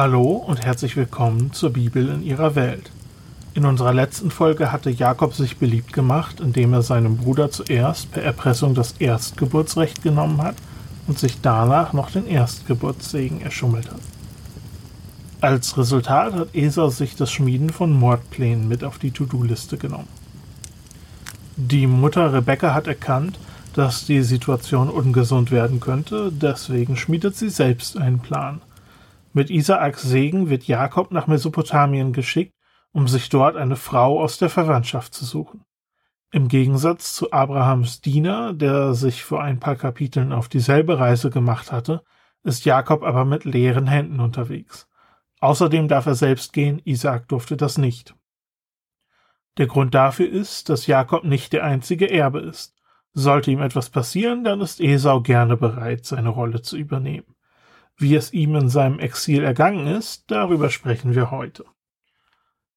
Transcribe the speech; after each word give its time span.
Hallo 0.00 0.30
und 0.30 0.64
herzlich 0.64 0.96
willkommen 0.96 1.52
zur 1.52 1.70
Bibel 1.70 2.08
in 2.08 2.22
ihrer 2.22 2.54
Welt. 2.54 2.92
In 3.54 3.64
unserer 3.64 3.92
letzten 3.92 4.30
Folge 4.30 4.70
hatte 4.70 4.90
Jakob 4.90 5.34
sich 5.34 5.56
beliebt 5.56 5.92
gemacht, 5.92 6.38
indem 6.38 6.72
er 6.72 6.82
seinem 6.82 7.16
Bruder 7.16 7.50
zuerst 7.50 8.12
per 8.12 8.22
Erpressung 8.22 8.76
das 8.76 8.92
Erstgeburtsrecht 9.00 10.00
genommen 10.00 10.40
hat 10.40 10.54
und 11.08 11.18
sich 11.18 11.40
danach 11.40 11.94
noch 11.94 12.12
den 12.12 12.28
Erstgeburtssegen 12.28 13.40
erschummelt 13.40 13.90
hat. 13.90 13.98
Als 15.40 15.76
Resultat 15.76 16.32
hat 16.32 16.54
Esau 16.54 16.90
sich 16.90 17.16
das 17.16 17.32
Schmieden 17.32 17.70
von 17.70 17.92
Mordplänen 17.92 18.68
mit 18.68 18.84
auf 18.84 18.98
die 18.98 19.10
To-Do-Liste 19.10 19.78
genommen. 19.78 20.06
Die 21.56 21.88
Mutter 21.88 22.32
Rebecca 22.32 22.72
hat 22.72 22.86
erkannt, 22.86 23.36
dass 23.74 24.06
die 24.06 24.22
Situation 24.22 24.90
ungesund 24.90 25.50
werden 25.50 25.80
könnte, 25.80 26.30
deswegen 26.30 26.96
schmiedet 26.96 27.34
sie 27.34 27.50
selbst 27.50 27.96
einen 27.98 28.20
Plan. 28.20 28.60
Mit 29.32 29.50
Isaaks 29.50 30.02
Segen 30.02 30.48
wird 30.48 30.64
Jakob 30.64 31.12
nach 31.12 31.26
Mesopotamien 31.26 32.12
geschickt, 32.12 32.54
um 32.92 33.08
sich 33.08 33.28
dort 33.28 33.56
eine 33.56 33.76
Frau 33.76 34.20
aus 34.20 34.38
der 34.38 34.48
Verwandtschaft 34.48 35.14
zu 35.14 35.24
suchen. 35.24 35.64
Im 36.30 36.48
Gegensatz 36.48 37.14
zu 37.14 37.32
Abrahams 37.32 38.00
Diener, 38.00 38.52
der 38.52 38.94
sich 38.94 39.24
vor 39.24 39.42
ein 39.42 39.60
paar 39.60 39.76
Kapiteln 39.76 40.32
auf 40.32 40.48
dieselbe 40.48 40.98
Reise 40.98 41.30
gemacht 41.30 41.72
hatte, 41.72 42.02
ist 42.42 42.64
Jakob 42.64 43.02
aber 43.02 43.24
mit 43.24 43.44
leeren 43.44 43.86
Händen 43.86 44.20
unterwegs. 44.20 44.88
Außerdem 45.40 45.88
darf 45.88 46.06
er 46.06 46.14
selbst 46.14 46.52
gehen, 46.52 46.80
Isaak 46.84 47.28
durfte 47.28 47.56
das 47.56 47.78
nicht. 47.78 48.14
Der 49.56 49.66
Grund 49.66 49.94
dafür 49.94 50.28
ist, 50.28 50.68
dass 50.68 50.86
Jakob 50.86 51.24
nicht 51.24 51.52
der 51.52 51.64
einzige 51.64 52.10
Erbe 52.10 52.40
ist. 52.40 52.76
Sollte 53.12 53.50
ihm 53.50 53.60
etwas 53.60 53.90
passieren, 53.90 54.44
dann 54.44 54.60
ist 54.60 54.80
Esau 54.80 55.20
gerne 55.22 55.56
bereit, 55.56 56.04
seine 56.04 56.28
Rolle 56.28 56.62
zu 56.62 56.76
übernehmen. 56.76 57.34
Wie 57.98 58.14
es 58.14 58.32
ihm 58.32 58.54
in 58.54 58.68
seinem 58.68 59.00
Exil 59.00 59.42
ergangen 59.42 59.88
ist, 59.88 60.30
darüber 60.30 60.70
sprechen 60.70 61.16
wir 61.16 61.32
heute. 61.32 61.64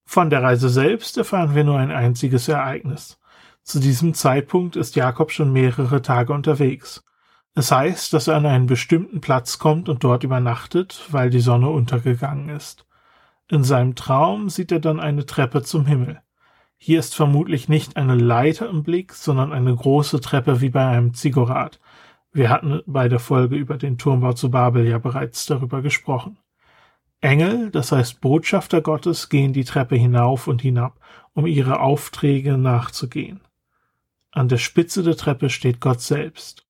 Von 0.04 0.32
der 0.32 0.42
Reise 0.42 0.68
selbst 0.68 1.16
erfahren 1.16 1.54
wir 1.54 1.64
nur 1.64 1.78
ein 1.78 1.92
einziges 1.92 2.48
Ereignis. 2.48 3.20
Zu 3.62 3.80
diesem 3.80 4.16
Zeitpunkt 4.16 4.76
ist 4.76 4.96
Jakob 4.96 5.32
schon 5.32 5.54
mehrere 5.54 6.02
Tage 6.02 6.34
unterwegs. 6.34 7.04
Es 7.54 7.72
heißt, 7.72 8.12
dass 8.14 8.28
er 8.28 8.38
an 8.38 8.48
einen 8.48 8.66
bestimmten 8.66 9.22
Platz 9.22 9.60
kommt 9.60 9.90
und 9.90 10.04
dort 10.04 10.24
übernachtet, 10.24 11.08
weil 11.12 11.30
die 11.30 11.40
Sonne 11.40 11.70
untergegangen 11.70 12.50
ist. 12.50 12.88
In 13.48 13.64
seinem 13.64 13.94
Traum 13.94 14.50
sieht 14.50 14.72
er 14.72 14.80
dann 14.80 15.00
eine 15.00 15.28
Treppe 15.28 15.62
zum 15.62 15.86
Himmel. 15.86 16.22
Hier 16.78 16.98
ist 16.98 17.14
vermutlich 17.14 17.70
nicht 17.70 17.96
eine 17.96 18.16
Leiter 18.16 18.68
im 18.68 18.82
Blick, 18.82 19.14
sondern 19.14 19.54
eine 19.54 19.76
große 19.76 20.20
Treppe 20.20 20.62
wie 20.62 20.70
bei 20.70 20.88
einem 20.88 21.14
Ziggurat, 21.14 21.80
wir 22.34 22.50
hatten 22.50 22.82
bei 22.86 23.10
der 23.10 23.20
Folge 23.20 23.56
über 23.56 23.78
den 23.78 23.98
Turmbau 23.98 24.34
zu 24.34 24.50
Babel 24.52 24.88
ja 24.88 24.98
bereits 24.98 25.46
darüber 25.46 25.82
gesprochen. 25.82 26.38
Engel, 27.20 27.70
das 27.70 27.92
heißt 27.92 28.22
Botschafter 28.22 28.82
Gottes, 28.82 29.30
gehen 29.30 29.54
die 29.54 29.64
Treppe 29.64 29.96
hinauf 29.96 30.48
und 30.48 30.62
hinab, 30.62 31.00
um 31.34 31.46
ihre 31.46 31.80
Aufträge 31.80 32.58
nachzugehen. 32.58 33.42
An 34.32 34.48
der 34.48 34.58
Spitze 34.58 35.04
der 35.04 35.18
Treppe 35.18 35.50
steht 35.50 35.82
Gott 35.82 36.02
selbst. 36.02 36.66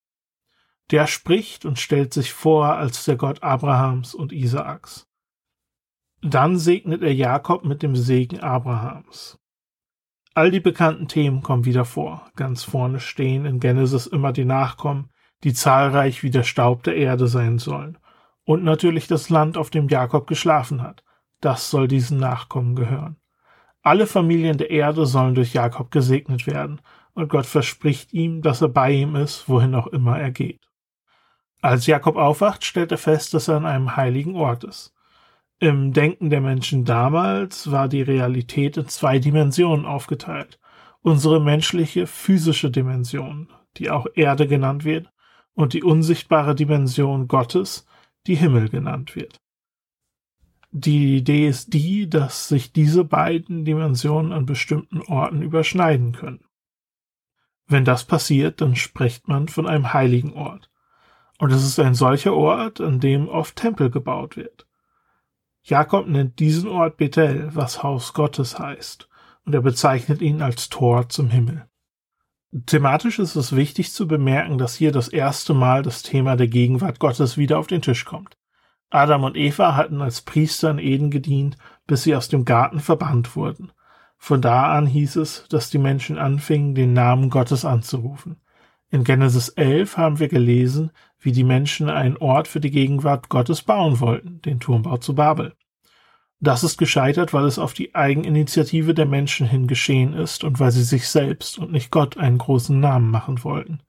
Der 0.89 1.07
spricht 1.07 1.63
und 1.63 1.79
stellt 1.79 2.13
sich 2.13 2.33
vor 2.33 2.75
als 2.75 3.05
der 3.05 3.15
Gott 3.15 3.43
Abrahams 3.43 4.13
und 4.13 4.33
Isaaks. 4.33 5.07
Dann 6.21 6.57
segnet 6.57 7.01
er 7.01 7.13
Jakob 7.13 7.63
mit 7.63 7.81
dem 7.81 7.95
Segen 7.95 8.41
Abrahams. 8.41 9.39
All 10.33 10.51
die 10.51 10.59
bekannten 10.59 11.07
Themen 11.07 11.41
kommen 11.41 11.65
wieder 11.65 11.85
vor. 11.85 12.29
Ganz 12.35 12.63
vorne 12.63 12.99
stehen 12.99 13.45
in 13.45 13.59
Genesis 13.59 14.07
immer 14.07 14.33
die 14.33 14.45
Nachkommen, 14.45 15.09
die 15.43 15.53
zahlreich 15.53 16.23
wie 16.23 16.29
der 16.29 16.43
Staub 16.43 16.83
der 16.83 16.95
Erde 16.95 17.27
sein 17.27 17.59
sollen, 17.59 17.97
und 18.43 18.63
natürlich 18.63 19.07
das 19.07 19.29
Land, 19.29 19.57
auf 19.57 19.69
dem 19.69 19.87
Jakob 19.87 20.27
geschlafen 20.27 20.81
hat. 20.81 21.03
Das 21.39 21.69
soll 21.69 21.87
diesen 21.87 22.19
Nachkommen 22.19 22.75
gehören. 22.75 23.17
Alle 23.81 24.05
Familien 24.05 24.57
der 24.57 24.69
Erde 24.69 25.05
sollen 25.05 25.35
durch 25.35 25.53
Jakob 25.53 25.91
gesegnet 25.91 26.45
werden, 26.47 26.81
und 27.13 27.29
Gott 27.29 27.45
verspricht 27.45 28.13
ihm, 28.13 28.41
dass 28.41 28.61
er 28.61 28.69
bei 28.69 28.91
ihm 28.91 29.15
ist, 29.15 29.49
wohin 29.49 29.75
auch 29.75 29.87
immer 29.87 30.19
er 30.19 30.31
geht. 30.31 30.61
Als 31.61 31.85
Jakob 31.85 32.15
aufwacht, 32.15 32.63
stellt 32.63 32.91
er 32.91 32.97
fest, 32.97 33.33
dass 33.33 33.47
er 33.47 33.57
an 33.57 33.65
einem 33.65 33.95
heiligen 33.95 34.35
Ort 34.35 34.63
ist. 34.63 34.93
Im 35.59 35.93
Denken 35.93 36.31
der 36.31 36.41
Menschen 36.41 36.85
damals 36.85 37.71
war 37.71 37.87
die 37.87 38.01
Realität 38.01 38.77
in 38.77 38.87
zwei 38.87 39.19
Dimensionen 39.19 39.85
aufgeteilt. 39.85 40.59
Unsere 41.01 41.39
menschliche 41.39 42.07
physische 42.07 42.71
Dimension, 42.71 43.49
die 43.77 43.91
auch 43.91 44.07
Erde 44.15 44.47
genannt 44.47 44.85
wird, 44.85 45.11
und 45.53 45.73
die 45.73 45.83
unsichtbare 45.83 46.55
Dimension 46.55 47.27
Gottes, 47.27 47.85
die 48.27 48.35
Himmel 48.35 48.69
genannt 48.69 49.15
wird. 49.15 49.41
Die 50.71 51.17
Idee 51.17 51.47
ist 51.47 51.73
die, 51.73 52.09
dass 52.09 52.47
sich 52.47 52.71
diese 52.71 53.03
beiden 53.03 53.65
Dimensionen 53.65 54.31
an 54.31 54.45
bestimmten 54.45 55.01
Orten 55.01 55.41
überschneiden 55.41 56.13
können. 56.13 56.45
Wenn 57.67 57.83
das 57.83 58.05
passiert, 58.05 58.61
dann 58.61 58.75
spricht 58.75 59.27
man 59.27 59.49
von 59.49 59.67
einem 59.67 59.93
heiligen 59.93 60.33
Ort. 60.33 60.69
Und 61.39 61.51
es 61.51 61.65
ist 61.65 61.79
ein 61.79 61.95
solcher 61.95 62.33
Ort, 62.33 62.79
an 62.79 62.99
dem 62.99 63.27
oft 63.27 63.55
Tempel 63.55 63.89
gebaut 63.89 64.37
wird. 64.37 64.67
Jakob 65.63 66.07
nennt 66.07 66.39
diesen 66.39 66.69
Ort 66.69 66.97
Bethel, 66.97 67.49
was 67.53 67.83
Haus 67.83 68.13
Gottes 68.13 68.57
heißt, 68.57 69.09
und 69.45 69.53
er 69.53 69.61
bezeichnet 69.61 70.21
ihn 70.21 70.41
als 70.41 70.69
Tor 70.69 71.09
zum 71.09 71.29
Himmel. 71.29 71.67
Thematisch 72.65 73.19
ist 73.19 73.37
es 73.37 73.55
wichtig 73.55 73.93
zu 73.93 74.07
bemerken, 74.07 74.57
dass 74.57 74.75
hier 74.75 74.91
das 74.91 75.07
erste 75.07 75.53
Mal 75.53 75.83
das 75.83 76.03
Thema 76.03 76.35
der 76.35 76.47
Gegenwart 76.47 76.99
Gottes 76.99 77.37
wieder 77.37 77.57
auf 77.57 77.67
den 77.67 77.81
Tisch 77.81 78.03
kommt. 78.03 78.37
Adam 78.89 79.23
und 79.23 79.37
Eva 79.37 79.77
hatten 79.77 80.01
als 80.01 80.21
Priester 80.21 80.69
in 80.69 80.79
Eden 80.79 81.11
gedient, 81.11 81.57
bis 81.87 82.03
sie 82.03 82.13
aus 82.13 82.27
dem 82.27 82.43
Garten 82.43 82.81
verbannt 82.81 83.37
wurden. 83.37 83.71
Von 84.17 84.41
da 84.41 84.73
an 84.73 84.85
hieß 84.85 85.15
es, 85.15 85.45
dass 85.49 85.69
die 85.69 85.77
Menschen 85.77 86.17
anfingen, 86.17 86.75
den 86.75 86.91
Namen 86.91 87.29
Gottes 87.29 87.63
anzurufen. 87.63 88.35
In 88.89 89.05
Genesis 89.05 89.47
11 89.47 89.95
haben 89.95 90.19
wir 90.19 90.27
gelesen, 90.27 90.91
wie 91.19 91.31
die 91.31 91.45
Menschen 91.45 91.89
einen 91.89 92.17
Ort 92.17 92.49
für 92.49 92.59
die 92.59 92.71
Gegenwart 92.71 93.29
Gottes 93.29 93.61
bauen 93.61 94.01
wollten, 94.01 94.41
den 94.41 94.59
Turmbau 94.59 94.97
zu 94.97 95.15
Babel. 95.15 95.55
Das 96.43 96.63
ist 96.63 96.79
gescheitert, 96.79 97.33
weil 97.33 97.45
es 97.45 97.59
auf 97.59 97.73
die 97.73 97.93
Eigeninitiative 97.93 98.95
der 98.95 99.05
Menschen 99.05 99.47
hin 99.47 99.67
geschehen 99.67 100.13
ist 100.13 100.43
und 100.43 100.59
weil 100.59 100.71
sie 100.71 100.83
sich 100.83 101.07
selbst 101.07 101.59
und 101.59 101.71
nicht 101.71 101.91
Gott 101.91 102.17
einen 102.17 102.39
großen 102.39 102.79
Namen 102.79 103.11
machen 103.11 103.43
wollten. 103.43 103.83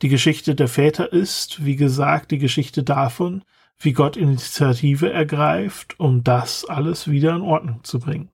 Die 0.00 0.08
Geschichte 0.08 0.54
der 0.54 0.68
Väter 0.68 1.12
ist, 1.12 1.66
wie 1.66 1.76
gesagt, 1.76 2.30
die 2.30 2.38
Geschichte 2.38 2.82
davon, 2.82 3.44
wie 3.78 3.92
Gott 3.92 4.16
Initiative 4.16 5.12
ergreift, 5.12 6.00
um 6.00 6.24
das 6.24 6.64
alles 6.64 7.08
wieder 7.08 7.36
in 7.36 7.42
Ordnung 7.42 7.84
zu 7.84 7.98
bringen. 7.98 8.30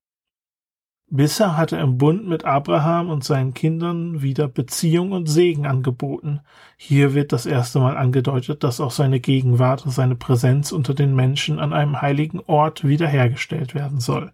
Bisher 1.14 1.58
hat 1.58 1.72
er 1.72 1.82
im 1.82 1.98
Bund 1.98 2.26
mit 2.26 2.46
Abraham 2.46 3.10
und 3.10 3.22
seinen 3.22 3.52
Kindern 3.52 4.22
wieder 4.22 4.48
Beziehung 4.48 5.12
und 5.12 5.26
Segen 5.26 5.66
angeboten. 5.66 6.40
Hier 6.78 7.12
wird 7.12 7.34
das 7.34 7.44
erste 7.44 7.80
Mal 7.80 7.98
angedeutet, 7.98 8.64
dass 8.64 8.80
auch 8.80 8.92
seine 8.92 9.20
Gegenwart, 9.20 9.82
seine 9.86 10.14
Präsenz 10.16 10.72
unter 10.72 10.94
den 10.94 11.14
Menschen 11.14 11.58
an 11.58 11.74
einem 11.74 12.00
heiligen 12.00 12.40
Ort 12.40 12.88
wiederhergestellt 12.88 13.74
werden 13.74 14.00
soll. 14.00 14.32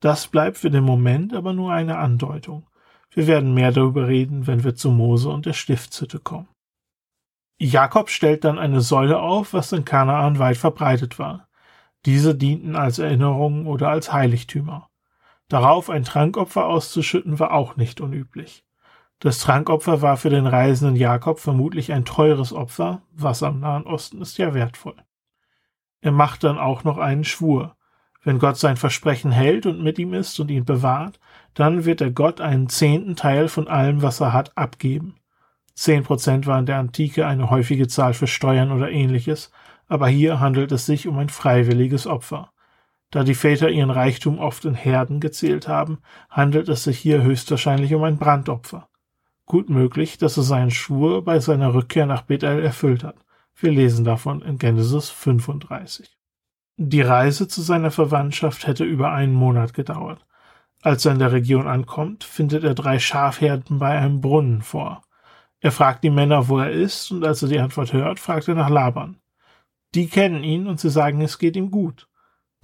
Das 0.00 0.26
bleibt 0.26 0.58
für 0.58 0.72
den 0.72 0.82
Moment 0.82 1.32
aber 1.32 1.52
nur 1.52 1.72
eine 1.72 1.98
Andeutung. 1.98 2.66
Wir 3.12 3.28
werden 3.28 3.54
mehr 3.54 3.70
darüber 3.70 4.08
reden, 4.08 4.48
wenn 4.48 4.64
wir 4.64 4.74
zu 4.74 4.90
Mose 4.90 5.28
und 5.28 5.46
der 5.46 5.52
Stiftshütte 5.52 6.18
kommen. 6.18 6.48
Jakob 7.60 8.10
stellt 8.10 8.42
dann 8.42 8.58
eine 8.58 8.80
Säule 8.80 9.20
auf, 9.20 9.52
was 9.52 9.70
in 9.70 9.84
Kanaan 9.84 10.40
weit 10.40 10.56
verbreitet 10.56 11.20
war. 11.20 11.46
Diese 12.06 12.34
dienten 12.34 12.74
als 12.74 12.98
Erinnerungen 12.98 13.68
oder 13.68 13.88
als 13.88 14.12
Heiligtümer. 14.12 14.88
Darauf 15.48 15.90
ein 15.90 16.04
Trankopfer 16.04 16.66
auszuschütten 16.66 17.38
war 17.38 17.52
auch 17.52 17.76
nicht 17.76 18.00
unüblich. 18.00 18.64
Das 19.20 19.38
Trankopfer 19.38 20.02
war 20.02 20.16
für 20.16 20.28
den 20.28 20.46
reisenden 20.46 20.96
Jakob 20.96 21.38
vermutlich 21.38 21.92
ein 21.92 22.04
teures 22.04 22.52
Opfer, 22.52 23.02
was 23.12 23.42
am 23.42 23.60
Nahen 23.60 23.86
Osten 23.86 24.20
ist 24.20 24.36
ja 24.36 24.52
wertvoll. 24.54 24.96
Er 26.00 26.12
macht 26.12 26.44
dann 26.44 26.58
auch 26.58 26.84
noch 26.84 26.98
einen 26.98 27.24
Schwur. 27.24 27.76
Wenn 28.22 28.38
Gott 28.38 28.56
sein 28.58 28.76
Versprechen 28.76 29.30
hält 29.30 29.66
und 29.66 29.82
mit 29.82 29.98
ihm 29.98 30.12
ist 30.12 30.38
und 30.40 30.50
ihn 30.50 30.64
bewahrt, 30.64 31.20
dann 31.54 31.84
wird 31.84 32.00
er 32.00 32.10
Gott 32.10 32.40
einen 32.40 32.68
zehnten 32.68 33.16
Teil 33.16 33.48
von 33.48 33.68
allem, 33.68 34.02
was 34.02 34.20
er 34.20 34.32
hat, 34.32 34.56
abgeben. 34.58 35.14
Zehn 35.74 36.02
Prozent 36.02 36.46
war 36.46 36.58
in 36.58 36.66
der 36.66 36.78
Antike 36.78 37.26
eine 37.26 37.50
häufige 37.50 37.86
Zahl 37.86 38.14
für 38.14 38.26
Steuern 38.26 38.72
oder 38.72 38.90
ähnliches, 38.90 39.52
aber 39.86 40.08
hier 40.08 40.40
handelt 40.40 40.72
es 40.72 40.86
sich 40.86 41.06
um 41.06 41.18
ein 41.18 41.28
freiwilliges 41.28 42.06
Opfer. 42.06 42.50
Da 43.16 43.24
die 43.24 43.34
Väter 43.34 43.70
ihren 43.70 43.88
Reichtum 43.88 44.38
oft 44.38 44.66
in 44.66 44.74
Herden 44.74 45.20
gezählt 45.20 45.68
haben, 45.68 46.00
handelt 46.28 46.68
es 46.68 46.84
sich 46.84 46.98
hier 46.98 47.22
höchstwahrscheinlich 47.22 47.94
um 47.94 48.04
ein 48.04 48.18
Brandopfer. 48.18 48.90
Gut 49.46 49.70
möglich, 49.70 50.18
dass 50.18 50.36
er 50.36 50.42
seinen 50.42 50.70
Schwur 50.70 51.24
bei 51.24 51.40
seiner 51.40 51.72
Rückkehr 51.72 52.04
nach 52.04 52.20
Bethel 52.20 52.62
erfüllt 52.62 53.04
hat. 53.04 53.16
Wir 53.54 53.70
lesen 53.70 54.04
davon 54.04 54.42
in 54.42 54.58
Genesis 54.58 55.08
35. 55.08 56.14
Die 56.76 57.00
Reise 57.00 57.48
zu 57.48 57.62
seiner 57.62 57.90
Verwandtschaft 57.90 58.66
hätte 58.66 58.84
über 58.84 59.12
einen 59.12 59.32
Monat 59.32 59.72
gedauert. 59.72 60.26
Als 60.82 61.06
er 61.06 61.12
in 61.12 61.18
der 61.18 61.32
Region 61.32 61.66
ankommt, 61.66 62.22
findet 62.22 62.64
er 62.64 62.74
drei 62.74 62.98
Schafherden 62.98 63.78
bei 63.78 63.96
einem 63.96 64.20
Brunnen 64.20 64.60
vor. 64.60 65.00
Er 65.60 65.72
fragt 65.72 66.04
die 66.04 66.10
Männer, 66.10 66.48
wo 66.48 66.58
er 66.58 66.70
ist, 66.70 67.10
und 67.10 67.24
als 67.24 67.42
er 67.42 67.48
die 67.48 67.60
Antwort 67.60 67.94
hört, 67.94 68.20
fragt 68.20 68.46
er 68.48 68.56
nach 68.56 68.68
Laban. 68.68 69.16
Die 69.94 70.06
kennen 70.06 70.44
ihn 70.44 70.66
und 70.66 70.80
sie 70.80 70.90
sagen, 70.90 71.22
es 71.22 71.38
geht 71.38 71.56
ihm 71.56 71.70
gut. 71.70 72.08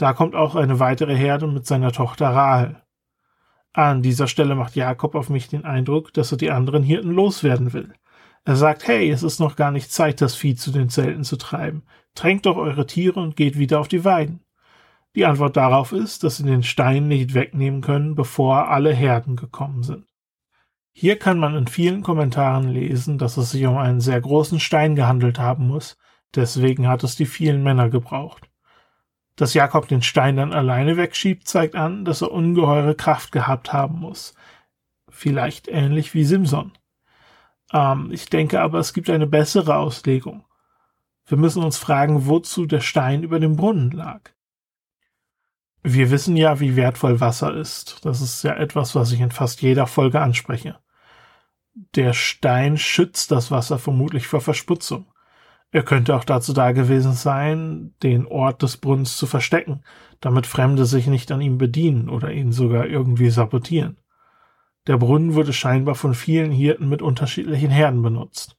Da 0.02 0.14
kommt 0.14 0.34
auch 0.34 0.56
eine 0.56 0.80
weitere 0.80 1.14
Herde 1.14 1.46
mit 1.46 1.64
seiner 1.64 1.92
Tochter 1.92 2.26
Rahel. 2.30 2.82
An 3.72 4.02
dieser 4.02 4.26
Stelle 4.26 4.56
macht 4.56 4.74
Jakob 4.74 5.14
auf 5.14 5.30
mich 5.30 5.46
den 5.46 5.64
Eindruck, 5.64 6.12
dass 6.12 6.32
er 6.32 6.38
die 6.38 6.50
anderen 6.50 6.82
Hirten 6.82 7.12
loswerden 7.12 7.72
will. 7.72 7.94
Er 8.44 8.56
sagt, 8.56 8.88
hey, 8.88 9.08
es 9.12 9.22
ist 9.22 9.38
noch 9.38 9.54
gar 9.54 9.70
nicht 9.70 9.92
Zeit, 9.92 10.20
das 10.20 10.34
Vieh 10.34 10.56
zu 10.56 10.72
den 10.72 10.88
Zelten 10.88 11.22
zu 11.22 11.36
treiben. 11.36 11.84
Tränkt 12.16 12.46
doch 12.46 12.56
eure 12.56 12.84
Tiere 12.84 13.20
und 13.20 13.36
geht 13.36 13.56
wieder 13.56 13.78
auf 13.78 13.86
die 13.86 14.04
Weiden. 14.04 14.40
Die 15.14 15.24
Antwort 15.24 15.56
darauf 15.56 15.92
ist, 15.92 16.24
dass 16.24 16.38
sie 16.38 16.46
den 16.46 16.64
Stein 16.64 17.06
nicht 17.06 17.32
wegnehmen 17.34 17.80
können, 17.80 18.16
bevor 18.16 18.70
alle 18.70 18.92
Herden 18.92 19.36
gekommen 19.36 19.84
sind. 19.84 20.06
Hier 20.90 21.16
kann 21.16 21.38
man 21.38 21.54
in 21.54 21.68
vielen 21.68 22.02
Kommentaren 22.02 22.70
lesen, 22.70 23.18
dass 23.18 23.36
es 23.36 23.52
sich 23.52 23.64
um 23.66 23.76
einen 23.76 24.00
sehr 24.00 24.20
großen 24.20 24.58
Stein 24.58 24.96
gehandelt 24.96 25.38
haben 25.38 25.68
muss, 25.68 25.96
deswegen 26.34 26.88
hat 26.88 27.04
es 27.04 27.14
die 27.14 27.26
vielen 27.26 27.62
Männer 27.62 27.88
gebraucht. 27.88 28.48
Dass 29.36 29.54
Jakob 29.54 29.88
den 29.88 30.02
Stein 30.02 30.36
dann 30.36 30.52
alleine 30.52 30.96
wegschiebt, 30.96 31.48
zeigt 31.48 31.74
an, 31.74 32.04
dass 32.04 32.22
er 32.22 32.32
ungeheure 32.32 32.94
Kraft 32.94 33.32
gehabt 33.32 33.72
haben 33.72 33.98
muss. 33.98 34.34
Vielleicht 35.08 35.68
ähnlich 35.68 36.14
wie 36.14 36.24
Simson. 36.24 36.72
Ähm, 37.72 38.10
ich 38.12 38.26
denke 38.26 38.60
aber, 38.60 38.78
es 38.78 38.92
gibt 38.92 39.08
eine 39.10 39.26
bessere 39.26 39.76
Auslegung. 39.76 40.44
Wir 41.26 41.38
müssen 41.38 41.62
uns 41.62 41.78
fragen, 41.78 42.26
wozu 42.26 42.66
der 42.66 42.80
Stein 42.80 43.22
über 43.22 43.40
dem 43.40 43.56
Brunnen 43.56 43.90
lag. 43.90 44.30
Wir 45.82 46.10
wissen 46.10 46.36
ja, 46.36 46.60
wie 46.60 46.76
wertvoll 46.76 47.20
Wasser 47.20 47.54
ist. 47.54 48.04
Das 48.04 48.20
ist 48.20 48.42
ja 48.44 48.54
etwas, 48.54 48.94
was 48.94 49.12
ich 49.12 49.20
in 49.20 49.30
fast 49.30 49.62
jeder 49.62 49.86
Folge 49.86 50.20
anspreche. 50.20 50.78
Der 51.74 52.12
Stein 52.12 52.76
schützt 52.76 53.30
das 53.30 53.50
Wasser 53.50 53.78
vermutlich 53.78 54.26
vor 54.26 54.40
Verschmutzung. 54.40 55.06
Er 55.74 55.82
könnte 55.82 56.14
auch 56.14 56.24
dazu 56.24 56.52
da 56.52 56.72
gewesen 56.72 57.14
sein, 57.14 57.94
den 58.02 58.26
Ort 58.26 58.62
des 58.62 58.76
Brunnens 58.76 59.16
zu 59.16 59.26
verstecken, 59.26 59.82
damit 60.20 60.46
Fremde 60.46 60.84
sich 60.84 61.06
nicht 61.06 61.32
an 61.32 61.40
ihm 61.40 61.56
bedienen 61.56 62.10
oder 62.10 62.30
ihn 62.30 62.52
sogar 62.52 62.86
irgendwie 62.86 63.30
sabotieren. 63.30 63.98
Der 64.86 64.98
Brunnen 64.98 65.34
wurde 65.34 65.54
scheinbar 65.54 65.94
von 65.94 66.14
vielen 66.14 66.52
Hirten 66.52 66.90
mit 66.90 67.00
unterschiedlichen 67.00 67.70
Herden 67.70 68.02
benutzt. 68.02 68.58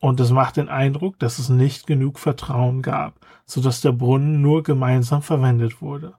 Und 0.00 0.20
es 0.20 0.30
macht 0.30 0.56
den 0.56 0.70
Eindruck, 0.70 1.18
dass 1.18 1.38
es 1.38 1.50
nicht 1.50 1.86
genug 1.86 2.18
Vertrauen 2.18 2.80
gab, 2.80 3.20
so 3.44 3.60
dass 3.60 3.82
der 3.82 3.92
Brunnen 3.92 4.40
nur 4.40 4.62
gemeinsam 4.62 5.20
verwendet 5.20 5.82
wurde. 5.82 6.14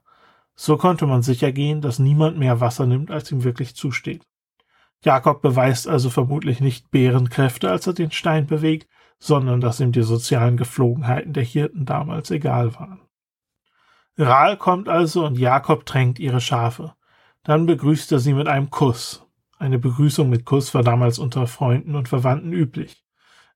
So 0.54 0.76
konnte 0.76 1.06
man 1.06 1.22
sicher 1.22 1.50
gehen, 1.50 1.80
dass 1.80 1.98
niemand 1.98 2.38
mehr 2.38 2.60
Wasser 2.60 2.86
nimmt, 2.86 3.10
als 3.10 3.32
ihm 3.32 3.42
wirklich 3.42 3.74
zusteht. 3.74 4.22
Jakob 5.02 5.42
beweist 5.42 5.88
also 5.88 6.10
vermutlich 6.10 6.60
nicht 6.60 6.90
Bärenkräfte, 6.90 7.70
als 7.70 7.86
er 7.86 7.94
den 7.94 8.10
Stein 8.10 8.46
bewegt, 8.46 8.86
sondern 9.20 9.60
dass 9.60 9.80
ihm 9.80 9.92
die 9.92 10.02
sozialen 10.02 10.56
Geflogenheiten 10.56 11.32
der 11.32 11.44
Hirten 11.44 11.84
damals 11.84 12.30
egal 12.30 12.74
waren. 12.74 13.00
Rahl 14.16 14.56
kommt 14.56 14.88
also 14.88 15.24
und 15.24 15.38
Jakob 15.38 15.86
tränkt 15.86 16.18
ihre 16.18 16.40
Schafe. 16.40 16.94
Dann 17.44 17.66
begrüßt 17.66 18.10
er 18.12 18.18
sie 18.18 18.34
mit 18.34 18.48
einem 18.48 18.70
Kuss. 18.70 19.26
Eine 19.58 19.78
Begrüßung 19.78 20.28
mit 20.28 20.44
Kuss 20.44 20.74
war 20.74 20.82
damals 20.82 21.18
unter 21.18 21.46
Freunden 21.46 21.94
und 21.94 22.08
Verwandten 22.08 22.52
üblich. 22.52 23.04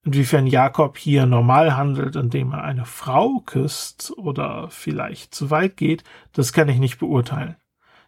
Inwiefern 0.05 0.47
Jakob 0.47 0.99
hier 0.99 1.25
normal 1.25 1.77
handelt, 1.77 2.15
indem 2.15 2.53
er 2.53 2.63
eine 2.63 2.85
Frau 2.85 3.41
küsst 3.41 4.13
oder 4.17 4.69
vielleicht 4.69 5.35
zu 5.35 5.51
weit 5.51 5.79
geht, 5.79 6.05
das 6.33 6.53
kann 6.53 6.69
ich 6.69 6.79
nicht 6.79 6.99
beurteilen. 6.99 7.57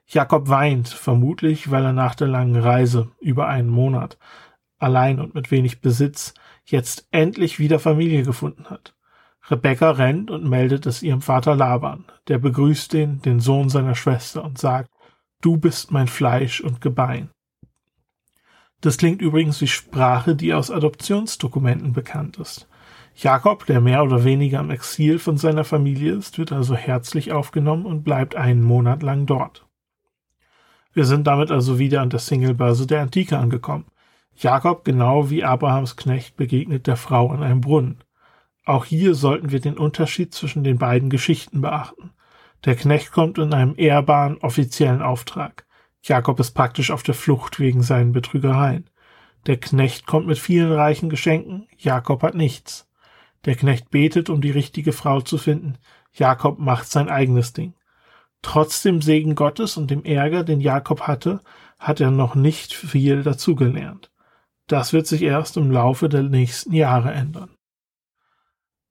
Jakob 0.06 0.48
weint, 0.48 0.88
vermutlich, 0.88 1.70
weil 1.70 1.84
er 1.84 1.94
nach 1.94 2.14
der 2.14 2.28
langen 2.28 2.56
Reise 2.56 3.10
über 3.20 3.48
einen 3.48 3.70
Monat 3.70 4.18
allein 4.78 5.20
und 5.20 5.34
mit 5.34 5.50
wenig 5.50 5.80
Besitz 5.80 6.34
jetzt 6.66 7.06
endlich 7.10 7.58
wieder 7.58 7.78
Familie 7.78 8.22
gefunden 8.22 8.66
hat. 8.70 8.94
Rebecca 9.48 9.92
rennt 9.92 10.30
und 10.30 10.48
meldet 10.48 10.86
es 10.86 11.02
ihrem 11.02 11.22
Vater 11.22 11.54
Laban, 11.54 12.04
der 12.28 12.38
begrüßt 12.38 12.92
den, 12.92 13.22
den 13.22 13.40
Sohn 13.40 13.68
seiner 13.68 13.94
Schwester 13.94 14.44
und 14.44 14.58
sagt, 14.58 14.90
du 15.40 15.56
bist 15.56 15.92
mein 15.92 16.08
Fleisch 16.08 16.60
und 16.60 16.80
Gebein. 16.80 17.30
Das 18.80 18.98
klingt 18.98 19.22
übrigens 19.22 19.60
wie 19.60 19.68
Sprache, 19.68 20.34
die 20.34 20.52
aus 20.52 20.70
Adoptionsdokumenten 20.70 21.92
bekannt 21.92 22.36
ist. 22.38 22.68
Jakob, 23.14 23.64
der 23.64 23.80
mehr 23.80 24.02
oder 24.02 24.24
weniger 24.24 24.60
im 24.60 24.70
Exil 24.70 25.18
von 25.18 25.38
seiner 25.38 25.64
Familie 25.64 26.12
ist, 26.12 26.36
wird 26.38 26.52
also 26.52 26.74
herzlich 26.74 27.32
aufgenommen 27.32 27.86
und 27.86 28.02
bleibt 28.02 28.36
einen 28.36 28.62
Monat 28.62 29.02
lang 29.02 29.24
dort. 29.24 29.66
Wir 30.92 31.04
sind 31.04 31.26
damit 31.26 31.50
also 31.50 31.78
wieder 31.78 32.02
an 32.02 32.10
der 32.10 32.20
Singlebörse 32.20 32.86
der 32.86 33.02
Antike 33.02 33.38
angekommen. 33.38 33.86
Jakob, 34.38 34.84
genau 34.84 35.30
wie 35.30 35.44
Abrahams 35.44 35.96
Knecht, 35.96 36.36
begegnet 36.36 36.86
der 36.86 36.96
Frau 36.96 37.30
an 37.30 37.42
einem 37.42 37.62
Brunnen. 37.62 38.04
Auch 38.66 38.84
hier 38.84 39.14
sollten 39.14 39.50
wir 39.50 39.60
den 39.60 39.78
Unterschied 39.78 40.34
zwischen 40.34 40.62
den 40.62 40.76
beiden 40.76 41.08
Geschichten 41.08 41.62
beachten. 41.62 42.10
Der 42.64 42.74
Knecht 42.74 43.12
kommt 43.12 43.38
in 43.38 43.54
einem 43.54 43.74
ehrbaren, 43.76 44.38
offiziellen 44.38 45.00
Auftrag. 45.00 45.64
Jakob 46.02 46.38
ist 46.38 46.50
praktisch 46.50 46.90
auf 46.90 47.02
der 47.02 47.14
Flucht 47.14 47.58
wegen 47.58 47.82
seinen 47.82 48.12
Betrügereien. 48.12 48.90
Der 49.46 49.56
Knecht 49.56 50.06
kommt 50.06 50.26
mit 50.26 50.38
vielen 50.38 50.72
reichen 50.72 51.08
Geschenken, 51.08 51.66
Jakob 51.78 52.22
hat 52.22 52.34
nichts. 52.34 52.88
Der 53.46 53.54
Knecht 53.54 53.90
betet, 53.90 54.28
um 54.28 54.40
die 54.40 54.50
richtige 54.50 54.92
Frau 54.92 55.20
zu 55.20 55.38
finden, 55.38 55.78
Jakob 56.12 56.58
macht 56.58 56.90
sein 56.90 57.08
eigenes 57.08 57.52
Ding. 57.52 57.74
Trotz 58.42 58.82
dem 58.82 59.00
Segen 59.00 59.34
Gottes 59.34 59.76
und 59.76 59.90
dem 59.90 60.04
Ärger, 60.04 60.44
den 60.44 60.60
Jakob 60.60 61.02
hatte, 61.02 61.40
hat 61.78 62.00
er 62.00 62.10
noch 62.10 62.34
nicht 62.34 62.74
viel 62.74 63.22
dazugelernt. 63.22 64.10
Das 64.68 64.92
wird 64.92 65.06
sich 65.06 65.22
erst 65.22 65.56
im 65.56 65.70
Laufe 65.70 66.08
der 66.08 66.24
nächsten 66.24 66.72
Jahre 66.72 67.12
ändern. 67.12 67.50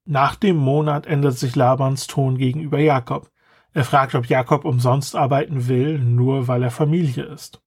Nach 0.06 0.36
dem 0.36 0.56
Monat 0.56 1.06
ändert 1.06 1.38
sich 1.38 1.56
Labans 1.56 2.08
Ton 2.08 2.38
gegenüber 2.38 2.80
Jakob. 2.80 3.30
Er 3.74 3.84
fragt, 3.84 4.16
ob 4.16 4.28
Jakob 4.28 4.64
umsonst 4.64 5.18
arbeiten 5.18 5.68
will, 5.68 6.00
nur 6.00 6.48
weil 6.48 6.64
er 6.64 6.72
Familie 6.72 7.24
ist. 7.24 7.62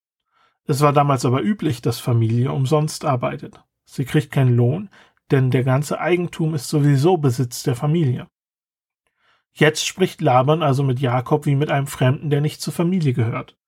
Es 0.65 0.81
war 0.81 0.95
damals 0.95 1.27
aber 1.27 1.43
üblich, 1.43 1.83
dass 1.83 2.01
Familie 2.01 2.53
umsonst 2.53 3.05
arbeitet. 3.05 3.63
Sie 3.85 4.07
kriegt 4.07 4.31
keinen 4.31 4.57
Lohn, 4.57 4.89
denn 5.31 5.51
der 5.51 5.65
ganze 5.65 6.01
Eigentum 6.01 6.55
ist 6.55 6.69
sowieso 6.69 7.19
Besitz 7.19 7.63
der 7.63 7.75
Familie. 7.75 8.27
Jetzt 9.53 9.85
spricht 9.87 10.23
Laban 10.23 10.63
also 10.63 10.83
mit 10.83 11.01
Jakob 11.01 11.45
wie 11.45 11.57
mit 11.57 11.71
einem 11.71 11.87
Fremden, 11.87 12.31
der 12.31 12.41
nicht 12.41 12.63
zur 12.63 12.73
Familie 12.73 13.13
gehört. 13.13 13.59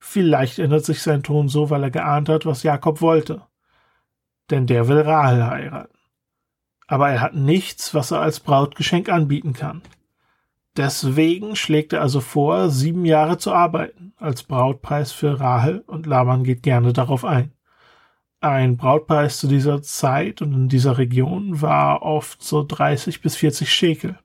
Vielleicht 0.00 0.58
ändert 0.58 0.84
sich 0.84 1.00
sein 1.00 1.22
Ton 1.22 1.48
so, 1.48 1.70
weil 1.70 1.82
er 1.82 1.90
geahnt 1.90 2.28
hat, 2.28 2.44
was 2.44 2.62
Jakob 2.62 3.00
wollte 3.00 3.46
denn 4.50 4.66
der 4.66 4.88
will 4.88 5.00
Rahel 5.00 5.46
heiraten. 5.46 5.98
Aber 6.86 7.10
er 7.10 7.20
hat 7.20 7.34
nichts, 7.34 7.94
was 7.94 8.10
er 8.10 8.20
als 8.20 8.40
Brautgeschenk 8.40 9.08
anbieten 9.08 9.52
kann. 9.52 9.82
Deswegen 10.76 11.56
schlägt 11.56 11.92
er 11.92 12.02
also 12.02 12.20
vor, 12.20 12.68
sieben 12.68 13.04
Jahre 13.04 13.38
zu 13.38 13.52
arbeiten 13.52 14.06
als 14.18 14.42
Brautpreis 14.42 15.12
für 15.12 15.40
Rahel 15.40 15.84
und 15.86 16.06
Laban 16.06 16.44
geht 16.44 16.62
gerne 16.62 16.92
darauf 16.92 17.24
ein. 17.24 17.52
Ein 18.40 18.76
Brautpreis 18.76 19.38
zu 19.38 19.48
dieser 19.48 19.82
Zeit 19.82 20.42
und 20.42 20.52
in 20.52 20.68
dieser 20.68 20.98
Region 20.98 21.62
war 21.62 22.02
oft 22.02 22.42
so 22.42 22.62
30 22.62 23.22
bis 23.22 23.36
40 23.36 23.72
Schekel. 23.72 24.18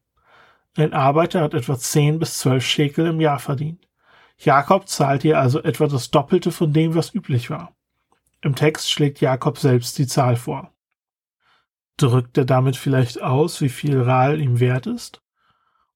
Ein 0.76 0.94
Arbeiter 0.94 1.42
hat 1.42 1.54
etwa 1.54 1.78
10 1.78 2.20
bis 2.20 2.40
12 2.40 2.66
Schekel 2.66 3.08
im 3.08 3.22
Jahr 3.22 3.40
verdient. 3.40 3.88
Jakob 4.38 4.88
zahlt 4.88 5.24
ihr 5.24 5.40
also 5.40 5.62
etwa 5.62 5.88
das 5.88 6.12
Doppelte 6.12 6.52
von 6.52 6.74
dem, 6.74 6.96
was 6.96 7.14
üblich 7.14 7.50
war. 7.50 7.74
Im 8.42 8.56
Text 8.56 8.90
schlägt 8.90 9.22
Jakob 9.22 9.60
selbst 9.60 9.98
die 10.00 10.08
Zahl 10.08 10.36
vor. 10.36 10.74
Drückt 11.98 12.38
er 12.40 12.46
damit 12.46 12.76
vielleicht 12.76 13.22
aus, 13.22 13.62
wie 13.62 13.70
viel 13.70 14.02
Rahl 14.02 14.42
ihm 14.42 14.60
wert 14.60 14.88
ist? 14.88 15.22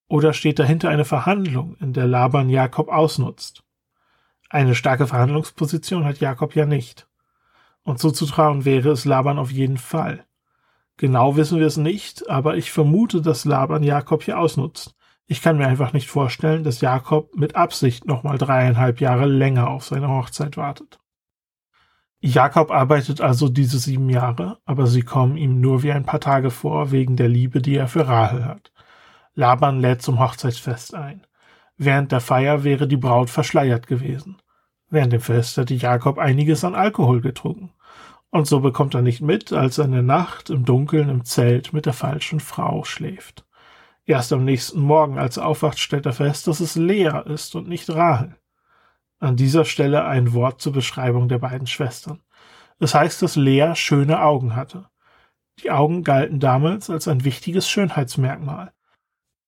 Oder 0.08 0.34
steht 0.34 0.60
dahinter 0.60 0.90
eine 0.90 1.06
Verhandlung, 1.06 1.76
in 1.80 1.94
der 1.94 2.06
Laban 2.06 2.50
Jakob 2.50 2.90
ausnutzt? 2.90 3.64
Eine 4.50 4.76
starke 4.76 5.08
Verhandlungsposition 5.08 6.06
hat 6.06 6.20
Jakob 6.20 6.56
ja 6.56 6.68
nicht. 6.68 7.08
Und 7.82 7.98
zuzutrauen 7.98 8.64
wäre 8.64 8.90
es 8.90 9.06
Laban 9.06 9.40
auf 9.40 9.52
jeden 9.52 9.78
Fall. 9.78 10.24
Genau 10.98 11.36
wissen 11.36 11.60
wir 11.60 11.66
es 11.66 11.78
nicht, 11.78 12.30
aber 12.30 12.56
ich 12.56 12.72
vermute, 12.72 13.22
dass 13.22 13.46
Laban 13.46 13.82
Jakob 13.82 14.22
hier 14.22 14.40
ausnutzt. 14.40 14.96
Ich 15.26 15.42
kann 15.42 15.58
mir 15.58 15.68
einfach 15.68 15.94
nicht 15.94 16.08
vorstellen, 16.08 16.64
dass 16.64 16.82
Jakob 16.82 17.36
mit 17.36 17.56
Absicht 17.56 18.06
nochmal 18.06 18.38
dreieinhalb 18.38 19.02
Jahre 19.02 19.26
länger 19.26 19.70
auf 19.70 19.84
seine 19.86 20.10
Hochzeit 20.10 20.58
wartet. 20.58 21.00
Jakob 22.22 22.72
arbeitet 22.72 23.22
also 23.22 23.50
diese 23.50 23.78
sieben 23.78 24.10
Jahre, 24.10 24.58
aber 24.66 24.88
sie 24.88 25.02
kommen 25.02 25.38
ihm 25.38 25.62
nur 25.62 25.84
wie 25.84 25.92
ein 25.92 26.06
paar 26.06 26.20
Tage 26.20 26.50
vor 26.50 26.92
wegen 26.92 27.16
der 27.16 27.30
Liebe, 27.30 27.62
die 27.62 27.76
er 27.76 27.88
für 27.88 28.08
Rahel 28.08 28.46
hat. 28.46 28.72
Laban 29.34 29.80
lädt 29.80 30.02
zum 30.02 30.20
Hochzeitsfest 30.20 30.96
ein. 30.96 31.28
Während 31.78 32.12
der 32.12 32.22
Feier 32.22 32.64
wäre 32.64 32.88
die 32.88 32.98
Braut 32.98 33.30
verschleiert 33.30 33.86
gewesen. 33.86 34.38
Während 34.90 35.14
dem 35.14 35.22
Fest 35.22 35.58
hätte 35.58 35.74
Jakob 35.74 36.18
einiges 36.18 36.64
an 36.64 36.74
Alkohol 36.74 37.22
getrunken. 37.22 37.72
Und 38.30 38.48
so 38.48 38.60
bekommt 38.60 38.96
er 38.96 39.02
nicht 39.02 39.22
mit, 39.22 39.52
als 39.52 39.78
er 39.78 39.86
in 39.86 39.92
der 39.92 40.02
Nacht 40.02 40.50
im 40.50 40.66
Dunkeln 40.66 41.10
im 41.10 41.26
Zelt 41.26 41.74
mit 41.74 41.86
der 41.86 41.94
falschen 41.94 42.40
Frau 42.40 42.84
schläft. 42.84 43.46
Erst 44.06 44.32
am 44.32 44.46
nächsten 44.46 44.80
Morgen, 44.80 45.18
als 45.18 45.38
er 45.38 45.48
aufwacht, 45.48 45.80
stellt 45.80 46.06
er 46.06 46.14
fest, 46.14 46.48
dass 46.48 46.60
es 46.60 46.76
Lea 46.76 47.24
ist 47.26 47.56
und 47.56 47.68
nicht 47.68 47.90
Rahel. 47.90 48.36
An 49.26 49.38
dieser 49.38 49.66
Stelle 49.66 50.06
ein 50.06 50.34
Wort 50.34 50.62
zur 50.62 50.72
Beschreibung 50.72 51.28
der 51.28 51.40
beiden 51.40 51.66
Schwestern. 51.66 52.22
Es 52.78 52.94
heißt, 52.94 53.24
dass 53.24 53.36
Lea 53.36 53.72
schöne 53.74 54.22
Augen 54.22 54.56
hatte. 54.56 54.88
Die 55.64 55.72
Augen 55.72 56.04
galten 56.04 56.40
damals 56.40 56.92
als 56.92 57.08
ein 57.08 57.24
wichtiges 57.24 57.68
Schönheitsmerkmal. 57.68 58.72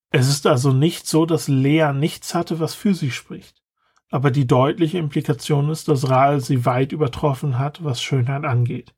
Es 0.09 0.29
ist 0.29 0.47
also 0.47 0.73
nicht 0.73 1.05
so, 1.05 1.27
dass 1.27 1.47
Lea 1.47 1.91
nichts 1.93 2.33
hatte, 2.33 2.59
was 2.59 2.73
für 2.73 2.95
sie 2.95 3.11
spricht. 3.11 3.61
Aber 4.09 4.31
die 4.31 4.47
deutliche 4.47 4.97
Implikation 4.97 5.69
ist, 5.69 5.89
dass 5.89 6.09
Rahel 6.09 6.39
sie 6.39 6.65
weit 6.65 6.91
übertroffen 6.91 7.59
hat, 7.59 7.83
was 7.83 8.01
Schönheit 8.01 8.45
angeht. 8.45 8.95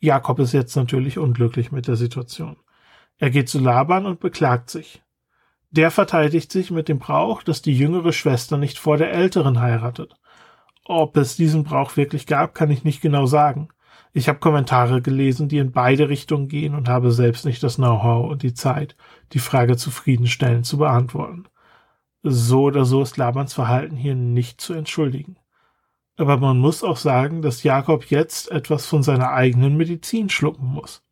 Jakob 0.00 0.40
ist 0.40 0.52
jetzt 0.52 0.76
natürlich 0.76 1.16
unglücklich 1.16 1.72
mit 1.72 1.88
der 1.88 1.96
Situation. 1.96 2.58
Er 3.16 3.30
geht 3.30 3.48
zu 3.48 3.60
Laban 3.60 4.04
und 4.04 4.20
beklagt 4.20 4.68
sich. 4.68 5.03
Der 5.76 5.90
verteidigt 5.90 6.52
sich 6.52 6.70
mit 6.70 6.88
dem 6.88 7.00
Brauch, 7.00 7.42
dass 7.42 7.60
die 7.60 7.76
jüngere 7.76 8.12
Schwester 8.12 8.56
nicht 8.56 8.78
vor 8.78 8.96
der 8.96 9.12
älteren 9.12 9.60
heiratet. 9.60 10.14
Ob 10.84 11.16
es 11.16 11.34
diesen 11.34 11.64
Brauch 11.64 11.96
wirklich 11.96 12.28
gab, 12.28 12.54
kann 12.54 12.70
ich 12.70 12.84
nicht 12.84 13.00
genau 13.00 13.26
sagen. 13.26 13.70
Ich 14.12 14.28
habe 14.28 14.38
Kommentare 14.38 15.02
gelesen, 15.02 15.48
die 15.48 15.58
in 15.58 15.72
beide 15.72 16.08
Richtungen 16.08 16.46
gehen 16.46 16.76
und 16.76 16.88
habe 16.88 17.10
selbst 17.10 17.44
nicht 17.44 17.60
das 17.64 17.74
Know-how 17.74 18.30
und 18.30 18.44
die 18.44 18.54
Zeit, 18.54 18.94
die 19.32 19.40
Frage 19.40 19.76
zufriedenstellend 19.76 20.64
zu 20.64 20.78
beantworten. 20.78 21.48
So 22.22 22.62
oder 22.62 22.84
so 22.84 23.02
ist 23.02 23.16
Labans 23.16 23.52
Verhalten 23.52 23.96
hier 23.96 24.14
nicht 24.14 24.60
zu 24.60 24.74
entschuldigen. 24.74 25.38
Aber 26.16 26.36
man 26.36 26.56
muss 26.56 26.84
auch 26.84 26.98
sagen, 26.98 27.42
dass 27.42 27.64
Jakob 27.64 28.04
jetzt 28.04 28.48
etwas 28.52 28.86
von 28.86 29.02
seiner 29.02 29.32
eigenen 29.32 29.76
Medizin 29.76 30.28
schlucken 30.28 30.66
muss. 30.66 31.03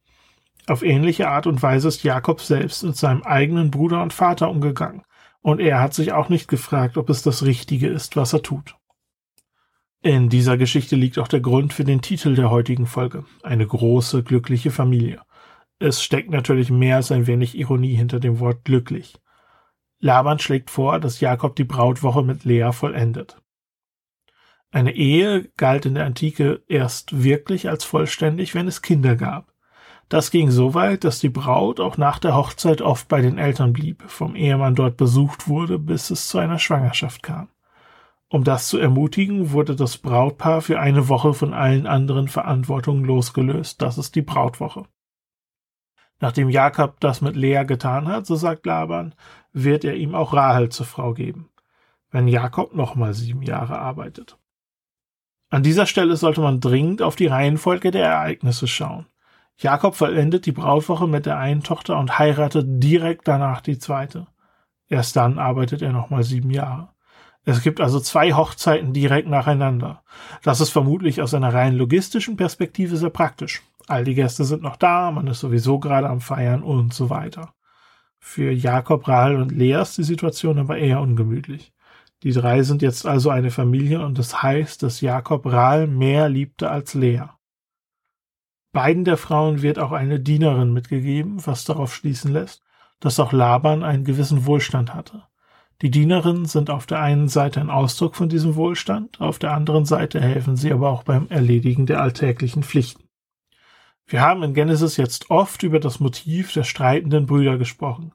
Auf 0.69 0.83
ähnliche 0.83 1.28
Art 1.28 1.47
und 1.47 1.62
Weise 1.62 1.88
ist 1.88 2.04
Jakob 2.04 2.40
selbst 2.40 2.85
mit 2.85 2.97
seinem 2.97 3.23
eigenen 3.23 3.71
Bruder 3.71 4.02
und 4.02 4.12
Vater 4.12 4.49
umgegangen, 4.49 5.02
und 5.40 5.61
er 5.61 5.81
hat 5.81 5.92
sich 5.92 6.12
auch 6.12 6.28
nicht 6.28 6.49
gefragt, 6.49 6.97
ob 6.97 7.11
es 7.11 7.23
das 7.23 7.45
Richtige 7.45 7.88
ist, 7.88 8.16
was 8.16 8.33
er 8.33 8.42
tut. 8.42 8.76
In 10.02 10.28
dieser 10.28 10.57
Geschichte 10.57 10.97
liegt 10.97 11.19
auch 11.19 11.28
der 11.28 11.40
Grund 11.40 11.73
für 11.73 11.85
den 11.85 12.00
Titel 12.00 12.35
der 12.35 12.50
heutigen 12.50 12.87
Folge, 12.87 13.25
eine 13.42 13.66
große, 13.66 14.23
glückliche 14.23 14.71
Familie. 14.71 15.21
Es 15.78 16.02
steckt 16.02 16.31
natürlich 16.31 16.71
mehr 16.71 16.97
als 16.97 17.12
ein 17.12 17.26
wenig 17.26 17.57
Ironie 17.57 17.95
hinter 17.95 18.21
dem 18.21 18.38
Wort 18.40 18.64
glücklich. 18.64 19.14
Laban 19.99 20.40
schlägt 20.40 20.71
vor, 20.71 20.99
dass 20.99 21.21
Jakob 21.21 21.54
die 21.54 21.64
Brautwoche 21.64 22.25
mit 22.25 22.45
Lea 22.45 22.71
vollendet. 22.73 23.40
Eine 24.73 24.95
Ehe 24.95 25.50
galt 25.57 25.87
in 25.87 25.95
der 25.95 26.07
Antike 26.07 26.62
erst 26.66 27.23
wirklich 27.23 27.69
als 27.69 27.85
vollständig, 27.85 28.54
wenn 28.54 28.66
es 28.66 28.83
Kinder 28.83 29.16
gab. 29.16 29.51
Das 30.12 30.31
ging 30.31 30.50
so 30.50 30.75
weit, 30.75 31.04
dass 31.04 31.21
die 31.21 31.31
Braut 31.31 31.81
auch 31.81 31.97
nach 31.97 32.19
der 32.19 32.37
Hochzeit 32.37 32.83
oft 32.83 33.09
bei 33.09 33.23
den 33.23 33.38
Eltern 33.38 33.73
blieb, 33.73 34.02
vom 34.09 34.37
Ehemann 34.37 34.75
dort 34.75 34.99
besucht 34.99 35.49
wurde, 35.49 35.78
bis 35.78 36.11
es 36.11 36.28
zu 36.28 36.37
einer 36.37 36.59
Schwangerschaft 36.59 37.23
kam. 37.23 37.49
Um 38.28 38.45
das 38.45 38.69
zu 38.69 38.76
ermutigen, 38.76 39.52
wurde 39.52 39.75
das 39.75 39.97
Brautpaar 39.97 40.61
für 40.61 40.78
eine 40.78 41.09
Woche 41.09 41.33
von 41.33 41.54
allen 41.54 41.87
anderen 41.87 42.28
Verantwortungen 42.28 43.07
losgelöst. 43.07 43.81
Das 43.81 43.97
ist 43.97 44.14
die 44.14 44.21
Brautwoche. 44.21 44.85
Nachdem 46.21 46.50
Jakob 46.50 47.00
das 47.00 47.23
mit 47.23 47.35
Lea 47.35 47.64
getan 47.64 48.07
hat, 48.07 48.26
so 48.26 48.37
sagt 48.37 48.66
Laban, 48.66 49.14
wird 49.54 49.83
er 49.83 49.95
ihm 49.95 50.14
auch 50.14 50.35
Rahel 50.35 50.69
zur 50.69 50.85
Frau 50.85 51.14
geben, 51.14 51.49
wenn 52.11 52.28
Jakob 52.28 52.75
nochmal 52.75 53.14
sieben 53.14 53.45
Jahre 53.45 53.78
arbeitet. 53.78 54.37
An 55.49 55.62
dieser 55.62 55.87
Stelle 55.87 56.19
sollte 56.19 56.42
man 56.42 56.61
dringend 56.61 57.00
auf 57.00 57.16
die 57.16 57.28
Reihenfolge 57.28 57.90
der 57.90 58.04
Ereignisse 58.04 58.69
schauen. 58.69 59.07
Jakob 59.62 59.95
vollendet 59.95 60.47
die 60.47 60.52
Brautwoche 60.52 61.07
mit 61.07 61.25
der 61.25 61.38
einen 61.38 61.62
Tochter 61.62 61.97
und 61.99 62.19
heiratet 62.19 62.66
direkt 62.69 63.28
danach 63.28 63.61
die 63.61 63.78
zweite. 63.78 64.26
Erst 64.88 65.14
dann 65.14 65.38
arbeitet 65.38 65.83
er 65.83 65.92
nochmal 65.92 66.25
sieben 66.25 66.50
Jahre. 66.50 66.88
Es 67.45 67.62
gibt 67.62 67.81
also 67.81 68.00
zwei 68.00 68.33
Hochzeiten 68.33 68.92
direkt 68.92 69.28
nacheinander. 69.28 70.02
Das 70.42 70.61
ist 70.61 70.71
vermutlich 70.71 71.23
aus 71.23 71.33
einer 71.33 71.54
rein 71.54 71.76
logistischen 71.76 72.37
Perspektive 72.37 72.97
sehr 72.97 73.11
praktisch. 73.11 73.62
All 73.87 74.04
die 74.04 74.14
Gäste 74.14 74.45
sind 74.45 74.62
noch 74.62 74.76
da, 74.76 75.11
man 75.12 75.28
ist 75.28 75.40
sowieso 75.40 75.78
gerade 75.78 76.09
am 76.09 76.21
Feiern 76.21 76.62
und 76.62 76.92
so 76.92 77.09
weiter. 77.09 77.54
Für 78.19 78.52
Jakob, 78.52 79.07
Rahel 79.07 79.37
und 79.37 79.52
Lea 79.52 79.81
ist 79.83 79.99
die 79.99 80.04
Situation 80.04 80.59
aber 80.59 80.78
eher 80.78 81.00
ungemütlich. 81.00 81.73
Die 82.23 82.33
drei 82.33 82.62
sind 82.62 82.83
jetzt 82.83 83.07
also 83.07 83.31
eine 83.31 83.50
Familie 83.50 84.04
und 84.04 84.19
das 84.19 84.42
heißt, 84.42 84.83
dass 84.83 85.00
Jakob 85.00 85.47
Rahel 85.47 85.87
mehr 85.87 86.28
liebte 86.28 86.71
als 86.71 86.95
Lea. 86.95 87.25
Beiden 88.73 89.05
der 89.05 89.19
Frauen 89.19 89.61
wird 89.61 89.79
auch 89.79 89.93
eine 89.93 90.19
Dienerin 90.19 90.73
mitgegeben, 90.73 91.47
was 91.47 91.64
darauf 91.64 91.95
schließen 91.95 92.33
lässt, 92.33 92.62
dass 93.00 93.21
auch 93.21 93.33
Laban 93.33 93.83
einen 93.83 94.05
gewissen 94.05 94.47
Wohlstand 94.47 94.95
hatte. 94.95 95.25
Die 95.83 95.91
Dienerinnen 95.91 96.47
sind 96.47 96.71
auf 96.71 96.87
der 96.87 97.00
einen 97.00 97.29
Seite 97.29 97.61
ein 97.61 97.69
Ausdruck 97.69 98.17
von 98.17 98.29
diesem 98.29 98.55
Wohlstand, 98.55 99.21
auf 99.21 99.38
der 99.38 99.52
anderen 99.52 99.85
Seite 99.85 100.21
helfen 100.21 100.57
sie 100.57 100.73
aber 100.73 100.91
auch 100.91 101.02
beim 101.02 101.26
Erledigen 101.29 101.87
der 101.87 102.00
alltäglichen 102.00 102.62
Pflichten. 102.62 103.05
Wir 104.07 104.23
haben 104.23 104.43
in 104.43 104.55
Genesis 104.55 104.97
jetzt 104.97 105.31
oft 105.31 105.62
über 105.62 105.81
das 105.81 106.00
Motiv 106.00 106.52
der 106.52 106.64
streitenden 106.64 107.26
Brüder 107.26 107.59
gesprochen. 107.59 108.12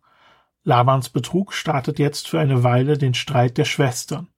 Labans 0.63 1.09
Betrug 1.09 1.53
startet 1.53 1.99
jetzt 1.99 2.27
für 2.27 2.39
eine 2.39 2.63
Weile 2.63 2.97
den 2.97 3.13
Streit 3.13 3.57
der 3.57 3.65
Schwestern. 3.65 4.29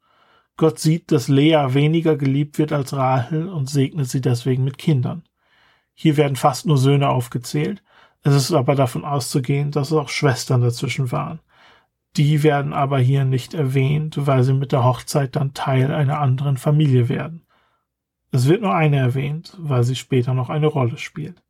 Gott 0.57 0.79
sieht, 0.79 1.11
dass 1.11 1.27
Lea 1.27 1.67
weniger 1.69 2.17
geliebt 2.17 2.57
wird 2.57 2.73
als 2.73 2.93
Rahel 2.93 3.47
und 3.47 3.69
segnet 3.69 4.09
sie 4.09 4.21
deswegen 4.21 4.63
mit 4.63 4.77
Kindern. 4.77 5.23
Hier 6.01 6.15
werden 6.15 6.37
fast 6.37 6.65
nur 6.65 6.77
Söhne 6.77 7.09
aufgezählt. 7.09 7.83
Es 8.23 8.33
ist 8.33 8.53
aber 8.53 8.73
davon 8.73 9.03
auszugehen, 9.03 9.71
dass 9.71 9.91
es 9.91 9.97
auch 9.97 10.07
Schwestern 10.07 10.61
dazwischen 10.61 11.11
waren. 11.11 11.41
Die 12.15 12.41
werden 12.41 12.71
aber 12.71 12.99
hier 12.99 13.25
nicht 13.25 13.53
erwähnt, 13.53 14.15
weil 14.17 14.43
sie 14.43 14.53
mit 14.53 14.71
der 14.71 14.85
Hochzeit 14.85 15.35
dann 15.35 15.53
Teil 15.53 15.91
einer 15.91 16.21
anderen 16.21 16.55
Familie 16.55 17.09
werden. 17.09 17.45
Es 18.31 18.47
wird 18.47 18.61
nur 18.61 18.73
eine 18.73 18.95
erwähnt, 18.95 19.57
weil 19.59 19.83
sie 19.83 19.97
später 19.97 20.33
noch 20.33 20.49
eine 20.49 20.67
Rolle 20.67 20.97
spielt. 20.97 21.43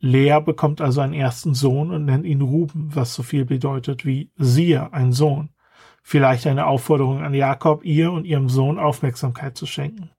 Lea 0.00 0.38
bekommt 0.44 0.82
also 0.82 1.00
einen 1.00 1.14
ersten 1.14 1.54
Sohn 1.54 1.90
und 1.92 2.04
nennt 2.04 2.26
ihn 2.26 2.42
Ruben, 2.42 2.94
was 2.94 3.14
so 3.14 3.22
viel 3.22 3.46
bedeutet 3.46 4.04
wie 4.04 4.30
siehe, 4.36 4.92
ein 4.92 5.14
Sohn. 5.14 5.48
Vielleicht 6.02 6.46
eine 6.46 6.66
Aufforderung 6.66 7.22
an 7.22 7.32
Jakob, 7.32 7.86
ihr 7.86 8.12
und 8.12 8.26
ihrem 8.26 8.50
Sohn 8.50 8.78
Aufmerksamkeit 8.78 9.56
zu 9.56 9.64
schenken. 9.64 10.10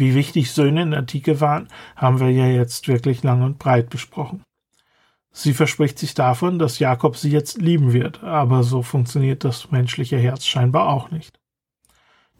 Wie 0.00 0.14
wichtig 0.14 0.50
Söhne 0.50 0.80
in 0.80 0.92
der 0.92 1.00
Antike 1.00 1.42
waren, 1.42 1.68
haben 1.94 2.20
wir 2.20 2.30
ja 2.30 2.46
jetzt 2.46 2.88
wirklich 2.88 3.22
lang 3.22 3.42
und 3.42 3.58
breit 3.58 3.90
besprochen. 3.90 4.42
Sie 5.30 5.52
verspricht 5.52 5.98
sich 5.98 6.14
davon, 6.14 6.58
dass 6.58 6.78
Jakob 6.78 7.18
sie 7.18 7.30
jetzt 7.30 7.60
lieben 7.60 7.92
wird, 7.92 8.24
aber 8.24 8.62
so 8.62 8.80
funktioniert 8.80 9.44
das 9.44 9.70
menschliche 9.70 10.16
Herz 10.16 10.46
scheinbar 10.46 10.88
auch 10.88 11.10
nicht. 11.10 11.38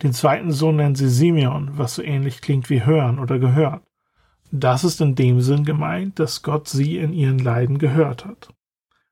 Den 0.03 0.15
zweiten 0.15 0.53
Sohn 0.53 0.77
nennt 0.77 0.97
sie 0.97 1.11
Simeon, 1.11 1.73
was 1.75 1.97
so 1.97 2.03
ähnlich 2.03 2.41
klingt 2.41 2.71
wie 2.71 2.87
hören 2.87 3.19
oder 3.19 3.39
gehört. 3.39 3.83
Das 4.51 4.83
ist 4.83 5.03
in 5.03 5.15
dem 5.15 5.43
Sinn 5.43 5.67
gemeint, 5.67 6.19
dass 6.19 6.43
Gott 6.43 6.67
sie 6.67 6.97
in 6.97 7.13
ihren 7.13 7.41
Leiden 7.41 7.77
gehört 7.77 8.25
hat. 8.25 8.49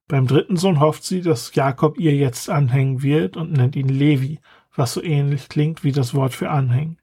Beim 0.06 0.26
dritten 0.26 0.56
Sohn 0.56 0.80
hofft 0.80 1.04
sie, 1.04 1.20
dass 1.20 1.54
Jakob 1.54 1.98
ihr 2.00 2.16
jetzt 2.16 2.48
anhängen 2.48 3.02
wird 3.02 3.36
und 3.36 3.52
nennt 3.52 3.76
ihn 3.76 3.90
Levi, 3.90 4.40
was 4.74 4.94
so 4.94 5.02
ähnlich 5.02 5.50
klingt 5.50 5.84
wie 5.84 5.92
das 5.92 6.14
Wort 6.14 6.32
für 6.32 6.48
anhängen. 6.48 6.96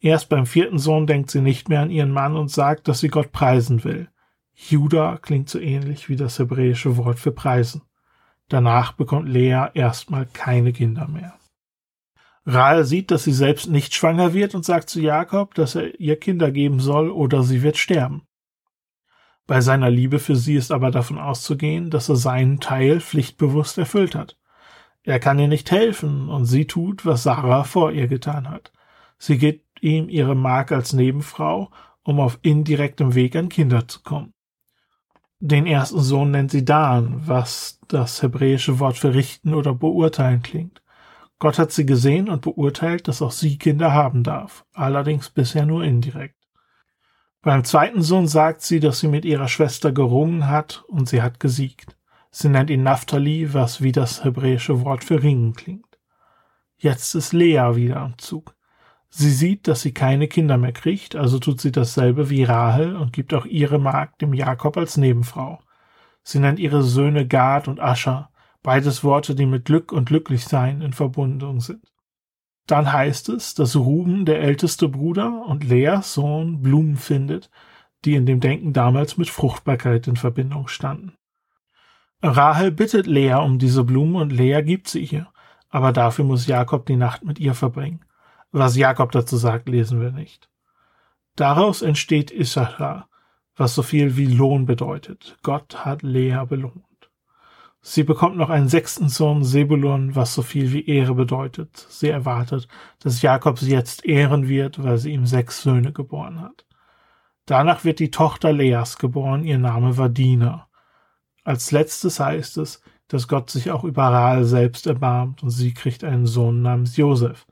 Erst 0.00 0.28
beim 0.28 0.46
vierten 0.46 0.78
Sohn 0.78 1.06
denkt 1.06 1.30
sie 1.30 1.40
nicht 1.40 1.68
mehr 1.68 1.80
an 1.80 1.90
ihren 1.90 2.10
Mann 2.10 2.36
und 2.36 2.50
sagt, 2.50 2.88
dass 2.88 3.00
sie 3.00 3.08
Gott 3.08 3.32
preisen 3.32 3.84
will. 3.84 4.08
Judah 4.54 5.18
klingt 5.18 5.48
so 5.48 5.58
ähnlich 5.58 6.08
wie 6.08 6.16
das 6.16 6.38
hebräische 6.38 6.96
Wort 6.96 7.18
für 7.18 7.32
preisen. 7.32 7.82
Danach 8.48 8.92
bekommt 8.92 9.28
Lea 9.28 9.66
erstmal 9.74 10.26
keine 10.26 10.72
Kinder 10.72 11.08
mehr. 11.08 11.34
Rahel 12.46 12.84
sieht, 12.84 13.10
dass 13.10 13.24
sie 13.24 13.32
selbst 13.32 13.68
nicht 13.68 13.94
schwanger 13.94 14.32
wird 14.32 14.54
und 14.54 14.64
sagt 14.64 14.88
zu 14.88 15.00
Jakob, 15.00 15.54
dass 15.54 15.74
er 15.74 15.98
ihr 15.98 16.18
Kinder 16.18 16.52
geben 16.52 16.78
soll 16.78 17.10
oder 17.10 17.42
sie 17.42 17.62
wird 17.62 17.76
sterben. 17.76 18.22
Bei 19.48 19.60
seiner 19.60 19.90
Liebe 19.90 20.18
für 20.18 20.36
sie 20.36 20.54
ist 20.54 20.70
aber 20.70 20.90
davon 20.90 21.18
auszugehen, 21.18 21.90
dass 21.90 22.08
er 22.08 22.16
seinen 22.16 22.60
Teil 22.60 23.00
pflichtbewusst 23.00 23.78
erfüllt 23.78 24.14
hat. 24.14 24.36
Er 25.02 25.20
kann 25.20 25.38
ihr 25.38 25.48
nicht 25.48 25.70
helfen 25.70 26.28
und 26.28 26.46
sie 26.46 26.66
tut, 26.66 27.04
was 27.04 27.24
Sarah 27.24 27.64
vor 27.64 27.92
ihr 27.92 28.08
getan 28.08 28.48
hat. 28.48 28.72
Sie 29.18 29.38
geht 29.38 29.65
ihm 29.82 30.08
ihre 30.08 30.34
Mark 30.34 30.72
als 30.72 30.92
Nebenfrau, 30.92 31.70
um 32.02 32.20
auf 32.20 32.38
indirektem 32.42 33.14
Weg 33.14 33.36
an 33.36 33.48
Kinder 33.48 33.88
zu 33.88 34.02
kommen. 34.02 34.32
Den 35.38 35.66
ersten 35.66 36.00
Sohn 36.00 36.30
nennt 36.30 36.50
sie 36.50 36.64
Dan, 36.64 37.26
was 37.26 37.78
das 37.88 38.22
hebräische 38.22 38.78
Wort 38.78 38.96
für 38.96 39.14
richten 39.14 39.52
oder 39.52 39.74
beurteilen 39.74 40.42
klingt. 40.42 40.82
Gott 41.38 41.58
hat 41.58 41.72
sie 41.72 41.84
gesehen 41.84 42.30
und 42.30 42.40
beurteilt, 42.40 43.08
dass 43.08 43.20
auch 43.20 43.32
sie 43.32 43.58
Kinder 43.58 43.92
haben 43.92 44.22
darf, 44.22 44.64
allerdings 44.72 45.28
bisher 45.28 45.66
nur 45.66 45.84
indirekt. 45.84 46.36
Beim 47.42 47.64
zweiten 47.64 48.02
Sohn 48.02 48.26
sagt 48.26 48.62
sie, 48.62 48.80
dass 48.80 49.00
sie 49.00 49.08
mit 49.08 49.24
ihrer 49.24 49.46
Schwester 49.46 49.92
gerungen 49.92 50.48
hat 50.48 50.84
und 50.88 51.08
sie 51.08 51.22
hat 51.22 51.38
gesiegt. 51.38 51.96
Sie 52.30 52.48
nennt 52.48 52.70
ihn 52.70 52.82
Naphtali, 52.82 53.52
was 53.54 53.82
wie 53.82 53.92
das 53.92 54.24
hebräische 54.24 54.84
Wort 54.84 55.04
für 55.04 55.22
Ringen 55.22 55.52
klingt. 55.54 55.86
Jetzt 56.78 57.14
ist 57.14 57.32
Lea 57.32 57.74
wieder 57.74 57.98
am 57.98 58.18
Zug. 58.18 58.55
Sie 59.08 59.30
sieht, 59.30 59.68
dass 59.68 59.82
sie 59.82 59.92
keine 59.92 60.28
Kinder 60.28 60.58
mehr 60.58 60.72
kriegt, 60.72 61.16
also 61.16 61.38
tut 61.38 61.60
sie 61.60 61.72
dasselbe 61.72 62.28
wie 62.28 62.44
Rahel 62.44 62.96
und 62.96 63.12
gibt 63.12 63.32
auch 63.34 63.46
ihre 63.46 63.78
Magd 63.78 64.20
dem 64.20 64.34
Jakob 64.34 64.76
als 64.76 64.96
Nebenfrau. 64.96 65.60
Sie 66.22 66.38
nennt 66.38 66.58
ihre 66.58 66.82
Söhne 66.82 67.26
Gad 67.26 67.68
und 67.68 67.80
Ascher, 67.80 68.30
beides 68.62 69.04
Worte, 69.04 69.34
die 69.34 69.46
mit 69.46 69.64
Glück 69.64 69.92
und 69.92 70.06
Glücklichsein 70.06 70.82
in 70.82 70.92
Verbindung 70.92 71.60
sind. 71.60 71.86
Dann 72.66 72.92
heißt 72.92 73.28
es, 73.28 73.54
dass 73.54 73.76
Ruben, 73.76 74.24
der 74.24 74.40
älteste 74.40 74.88
Bruder 74.88 75.46
und 75.46 75.62
Leas 75.62 76.14
Sohn, 76.14 76.62
Blumen 76.62 76.96
findet, 76.96 77.48
die 78.04 78.14
in 78.14 78.26
dem 78.26 78.40
Denken 78.40 78.72
damals 78.72 79.16
mit 79.16 79.30
Fruchtbarkeit 79.30 80.08
in 80.08 80.16
Verbindung 80.16 80.66
standen. 80.66 81.12
Rahel 82.22 82.72
bittet 82.72 83.06
Lea 83.06 83.34
um 83.34 83.58
diese 83.58 83.84
Blumen 83.84 84.16
und 84.16 84.32
Lea 84.32 84.62
gibt 84.62 84.88
sie 84.88 85.04
ihr, 85.04 85.28
aber 85.68 85.92
dafür 85.92 86.24
muss 86.24 86.46
Jakob 86.46 86.86
die 86.86 86.96
Nacht 86.96 87.24
mit 87.24 87.38
ihr 87.38 87.54
verbringen. 87.54 88.04
Was 88.52 88.76
Jakob 88.76 89.12
dazu 89.12 89.36
sagt, 89.36 89.68
lesen 89.68 90.00
wir 90.00 90.12
nicht. 90.12 90.48
Daraus 91.36 91.82
entsteht 91.82 92.30
Issachar, 92.30 93.08
was 93.56 93.74
so 93.74 93.82
viel 93.82 94.16
wie 94.16 94.26
Lohn 94.26 94.66
bedeutet. 94.66 95.36
Gott 95.42 95.84
hat 95.84 96.02
Lea 96.02 96.44
belohnt. 96.48 96.82
Sie 97.88 98.02
bekommt 98.02 98.36
noch 98.36 98.50
einen 98.50 98.68
sechsten 98.68 99.08
Sohn, 99.08 99.44
Sebulon, 99.44 100.16
was 100.16 100.34
so 100.34 100.42
viel 100.42 100.72
wie 100.72 100.86
Ehre 100.86 101.14
bedeutet. 101.14 101.76
Sie 101.76 102.08
erwartet, 102.08 102.66
dass 102.98 103.22
Jakob 103.22 103.60
sie 103.60 103.70
jetzt 103.70 104.04
ehren 104.04 104.48
wird, 104.48 104.82
weil 104.82 104.98
sie 104.98 105.12
ihm 105.12 105.24
sechs 105.24 105.62
Söhne 105.62 105.92
geboren 105.92 106.40
hat. 106.40 106.66
Danach 107.44 107.84
wird 107.84 108.00
die 108.00 108.10
Tochter 108.10 108.52
Leas 108.52 108.98
geboren, 108.98 109.44
ihr 109.44 109.58
Name 109.58 109.96
war 109.96 110.08
Dina. 110.08 110.66
Als 111.44 111.70
letztes 111.70 112.18
heißt 112.18 112.56
es, 112.56 112.80
dass 113.06 113.28
Gott 113.28 113.50
sich 113.50 113.70
auch 113.70 113.84
über 113.84 114.02
Rahel 114.02 114.44
selbst 114.44 114.88
erbarmt 114.88 115.44
und 115.44 115.50
sie 115.50 115.72
kriegt 115.72 116.02
einen 116.02 116.26
Sohn 116.26 116.62
namens 116.62 116.96
Josef. 116.96 117.46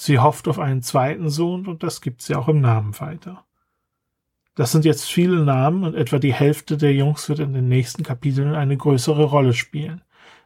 Sie 0.00 0.20
hofft 0.20 0.46
auf 0.46 0.60
einen 0.60 0.80
zweiten 0.80 1.28
Sohn 1.28 1.66
und 1.66 1.82
das 1.82 2.00
gibt 2.00 2.22
sie 2.22 2.36
auch 2.36 2.46
im 2.46 2.60
Namen 2.60 3.00
weiter. 3.00 3.44
Das 4.54 4.70
sind 4.70 4.84
jetzt 4.84 5.06
viele 5.06 5.42
Namen 5.42 5.82
und 5.82 5.96
etwa 5.96 6.20
die 6.20 6.32
Hälfte 6.32 6.76
der 6.76 6.94
Jungs 6.94 7.28
wird 7.28 7.40
in 7.40 7.52
den 7.52 7.66
nächsten 7.66 8.04
Kapiteln 8.04 8.54
eine 8.54 8.76
größere 8.76 9.24
Rolle 9.24 9.54
spielen. 9.54 10.02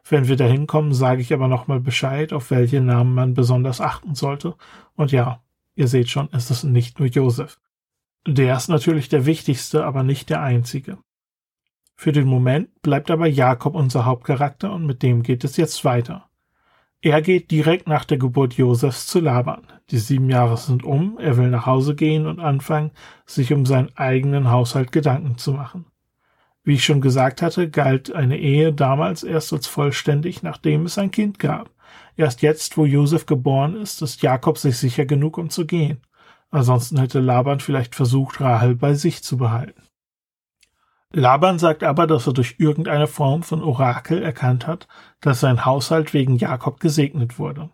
Wenn 0.09 0.27
wir 0.27 0.37
dahin 0.37 0.67
kommen, 0.67 0.95
sage 0.95 1.21
ich 1.21 1.35
aber 1.35 1.49
nochmal 1.49 1.81
Bescheid, 1.81 2.33
auf 2.33 2.51
welche 2.51 2.81
Namen 2.81 3.13
man 3.15 3.35
besonders 3.35 3.83
achten 3.83 4.15
sollte. 4.15 4.55
Und 4.97 5.13
ja, 5.13 5.43
ihr 5.75 5.87
seht 5.87 6.09
schon, 6.09 6.31
es 6.33 6.51
ist 6.51 6.65
nicht 6.65 6.99
nur 6.99 7.09
Josef. 7.09 7.61
Der 8.27 8.57
ist 8.57 8.69
natürlich 8.69 9.11
der 9.11 9.27
wichtigste, 9.27 9.85
aber 9.85 10.03
nicht 10.03 10.31
der 10.31 10.41
einzige. 10.41 10.97
Für 11.95 12.13
den 12.13 12.27
Moment 12.27 12.81
bleibt 12.81 13.11
aber 13.11 13.27
Jakob 13.27 13.75
unser 13.75 14.07
Hauptcharakter 14.07 14.73
und 14.73 14.87
mit 14.87 15.03
dem 15.03 15.23
geht 15.23 15.45
es 15.45 15.59
jetzt 15.59 15.85
weiter. 15.85 16.31
Er 17.05 17.21
geht 17.21 17.51
direkt 17.51 17.89
nach 17.89 18.05
der 18.05 18.17
Geburt 18.17 18.55
Josefs 18.55 19.09
zu 19.09 19.19
Laban. 19.19 19.67
Die 19.91 19.99
sieben 19.99 20.31
Jahre 20.31 20.57
sind 20.57 20.85
um, 20.85 21.19
er 21.19 21.37
will 21.37 21.51
nach 21.51 21.67
Hause 21.67 21.97
gehen 21.97 22.29
und 22.29 22.39
anfangen, 22.39 22.93
sich 23.27 23.53
um 23.53 23.67
seinen 23.67 23.91
eigenen 23.97 24.53
Haushalt 24.53 24.93
Gedanken 24.93 25.37
zu 25.37 25.53
machen. 25.53 25.87
Wie 26.63 26.75
ich 26.75 26.85
schon 26.85 27.01
gesagt 27.01 27.43
hatte, 27.43 27.69
galt 27.69 28.13
eine 28.13 28.39
Ehe 28.39 28.73
damals 28.73 29.25
erst 29.25 29.53
als 29.53 29.67
vollständig, 29.67 30.45
nachdem 30.45 30.87
es 30.87 30.97
ein 30.97 31.11
Kind 31.11 31.41
gab. 31.41 31.71
Erst 32.17 32.41
jetzt, 32.41 32.77
wo 32.77 32.87
Josef 32.87 33.27
geboren 33.27 33.75
ist, 33.75 34.01
ist 34.01 34.23
Jakob 34.23 34.57
sich 34.57 34.77
sicher 34.77 35.05
genug, 35.05 35.39
um 35.39 35.51
zu 35.51 35.67
gehen. 35.67 36.03
Ansonsten 36.51 37.01
hätte 37.01 37.19
Laban 37.19 37.59
vielleicht 37.59 37.97
versucht, 37.97 38.41
Rahel 38.41 38.77
bei 38.77 38.95
sich 38.95 39.25
zu 39.25 39.39
behalten. 39.39 39.83
Laban 41.13 41.59
sagt 41.59 41.83
aber, 41.85 42.07
dass 42.07 42.27
er 42.27 42.33
durch 42.33 42.57
irgendeine 42.59 43.07
Form 43.07 43.43
von 43.43 43.63
Orakel 43.63 44.23
erkannt 44.23 44.67
hat, 44.67 44.89
dass 45.21 45.41
sein 45.41 45.65
Haushalt 45.65 46.15
wegen 46.15 46.37
Jakob 46.37 46.81
gesegnet 46.81 47.39
wurde. 47.39 47.71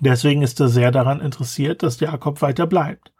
Deswegen 0.00 0.42
ist 0.42 0.60
er 0.60 0.68
sehr 0.68 0.90
daran 0.90 1.20
interessiert, 1.20 1.82
dass 1.82 2.00
Jakob 2.00 2.42
weiter 2.42 2.66
bleibt. 2.66 3.14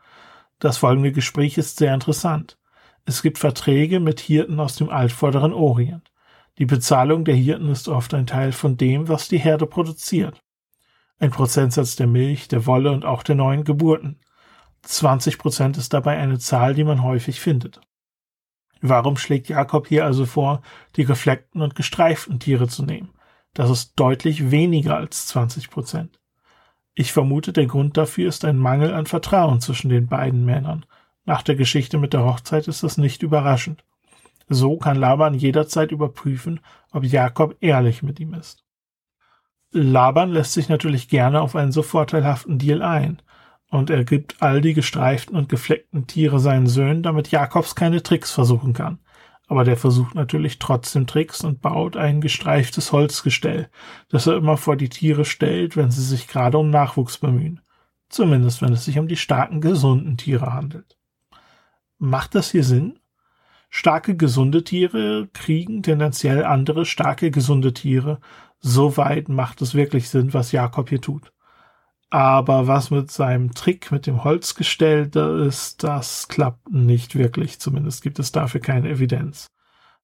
Das 0.58 0.76
folgende 0.76 1.12
Gespräch 1.12 1.56
ist 1.56 1.78
sehr 1.78 1.94
interessant. 1.94 2.58
Es 3.06 3.23
gibt 3.23 3.38
Verträge 3.38 4.00
mit 4.00 4.20
Hirten 4.20 4.61
aus 4.61 4.76
dem 4.76 4.90
altvorderen 4.90 5.54
Orient. 5.54 6.12
Die 6.58 6.66
Bezahlung 6.66 7.25
der 7.25 7.35
Hirten 7.35 7.68
ist 7.68 7.88
oft 7.88 8.12
ein 8.12 8.26
Teil 8.26 8.52
von 8.52 8.76
dem, 8.76 9.08
was 9.08 9.28
die 9.28 9.38
Herde 9.38 9.66
produziert. 9.66 10.42
Ein 11.18 11.30
Prozentsatz 11.30 11.96
der 11.96 12.06
Milch, 12.06 12.49
der 12.49 12.66
Wolle 12.66 12.90
und 12.92 13.04
auch 13.06 13.23
der 13.23 13.35
neuen 13.35 13.64
Geburten. 13.64 14.20
20 14.83 15.38
Prozent 15.38 15.79
ist 15.79 15.94
dabei 15.94 16.18
eine 16.18 16.38
Zahl, 16.38 16.74
die 16.74 16.85
man 16.85 17.02
häufig 17.02 17.40
findet. 17.40 17.81
Warum 18.81 19.17
schlägt 19.17 19.49
Jakob 19.49 19.87
hier 19.87 20.05
also 20.05 20.27
vor, 20.27 20.62
die 20.97 21.05
gefleckten 21.05 21.62
und 21.62 21.75
gestreiften 21.75 22.39
Tiere 22.39 22.69
zu 22.69 22.85
nehmen? 22.85 23.11
Das 23.55 23.71
ist 23.71 23.95
deutlich 23.97 24.51
weniger 24.51 24.97
als 24.97 25.27
20 25.29 25.71
Prozent. 25.71 26.21
Ich 26.95 27.12
vermute, 27.12 27.53
der 27.53 27.67
Grund 27.67 27.97
dafür 27.97 28.29
ist 28.29 28.45
ein 28.45 28.59
Mangel 28.59 28.93
an 28.93 29.07
Vertrauen 29.07 29.61
zwischen 29.61 29.89
den 29.89 30.07
beiden 30.07 30.45
Männern. 30.45 30.87
Nach 31.25 31.43
der 31.43 31.57
Geschichte 31.57 31.99
mit 31.99 32.12
der 32.12 32.25
Hochzeit 32.25 32.69
ist 32.69 32.83
das 32.83 32.99
nicht 32.99 33.23
überraschend. 33.23 33.85
So 34.49 34.77
kann 34.77 34.97
Laban 34.97 35.35
jederzeit 35.35 35.91
überprüfen, 35.91 36.61
ob 36.93 37.05
Jakob 37.05 37.57
ehrlich 37.61 38.03
mit 38.03 38.21
ihm 38.21 38.35
ist. 38.35 38.65
Laban 39.73 40.31
lässt 40.31 40.53
sich 40.53 40.69
natürlich 40.69 41.09
gerne 41.09 41.41
auf 41.41 41.57
einen 41.57 41.73
so 41.73 41.83
vorteilhaften 41.83 42.59
Deal 42.59 42.83
ein 42.83 43.21
und 43.70 43.90
er 43.90 44.05
gibt 44.05 44.42
all 44.42 44.61
die 44.61 44.74
gestreiften 44.74 45.37
und 45.37 45.48
gefleckten 45.48 46.07
Tiere 46.07 46.38
seinen 46.38 46.66
Söhnen, 46.66 47.02
damit 47.02 47.31
Jakobs 47.31 47.74
keine 47.74 48.02
Tricks 48.02 48.33
versuchen 48.33 48.72
kann. 48.72 48.98
Aber 49.48 49.64
der 49.64 49.76
versucht 49.76 50.14
natürlich 50.14 50.59
trotzdem 50.59 51.07
Tricks 51.07 51.44
und 51.44 51.61
baut 51.61 51.96
ein 51.96 52.20
gestreiftes 52.20 52.92
Holzgestell, 52.92 53.68
das 54.09 54.26
er 54.26 54.37
immer 54.37 54.57
vor 54.57 54.76
die 54.76 54.88
Tiere 54.88 55.24
stellt, 55.24 55.76
wenn 55.76 55.90
sie 55.90 56.02
sich 56.02 56.26
gerade 56.26 56.59
um 56.59 56.70
Nachwuchs 56.70 57.18
bemühen. 57.18 57.61
Zumindest 58.09 58.62
wenn 58.62 58.72
es 58.72 58.85
sich 58.85 58.98
um 58.98 59.09
die 59.09 59.16
starken, 59.16 59.61
gesunden 59.61 60.16
Tiere 60.16 60.52
handelt. 60.52 60.96
Macht 61.98 62.35
das 62.35 62.50
hier 62.50 62.64
Sinn? 62.64 62.98
Starke, 63.68 64.16
gesunde 64.16 64.64
Tiere 64.64 65.29
kriegen 65.33 65.83
tendenziell 65.83 66.44
andere 66.44 66.87
starke, 66.87 67.31
gesunde 67.31 67.72
Tiere. 67.72 68.20
Soweit 68.61 69.29
macht 69.29 69.61
es 69.61 69.74
wirklich 69.74 70.09
Sinn, 70.09 70.35
was 70.35 70.52
Jakob 70.52 70.88
hier 70.88 71.00
tut. 71.00 71.33
Aber 72.11 72.69
was 72.69 72.90
mit 72.90 73.11
seinem 73.11 73.53
Trick 73.53 73.90
mit 73.90 74.07
dem 74.07 74.23
Holzgestell 74.23 75.09
da 75.09 75.45
ist, 75.45 75.83
das 75.83 76.29
klappt 76.29 76.71
nicht 76.71 77.16
wirklich. 77.16 77.59
Zumindest 77.59 78.03
gibt 78.03 78.19
es 78.19 78.33
dafür 78.33 78.61
keine 78.61 78.88
Evidenz. 78.90 79.49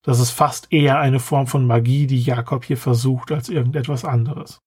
Das 0.03 0.19
ist 0.19 0.33
fast 0.33 0.73
eher 0.73 0.99
eine 0.99 1.21
Form 1.21 1.47
von 1.47 1.67
Magie, 1.67 2.09
die 2.09 2.21
Jakob 2.21 2.65
hier 2.65 2.77
versucht, 2.77 3.31
als 3.31 3.49
irgendetwas 3.49 4.05
anderes. 4.05 4.61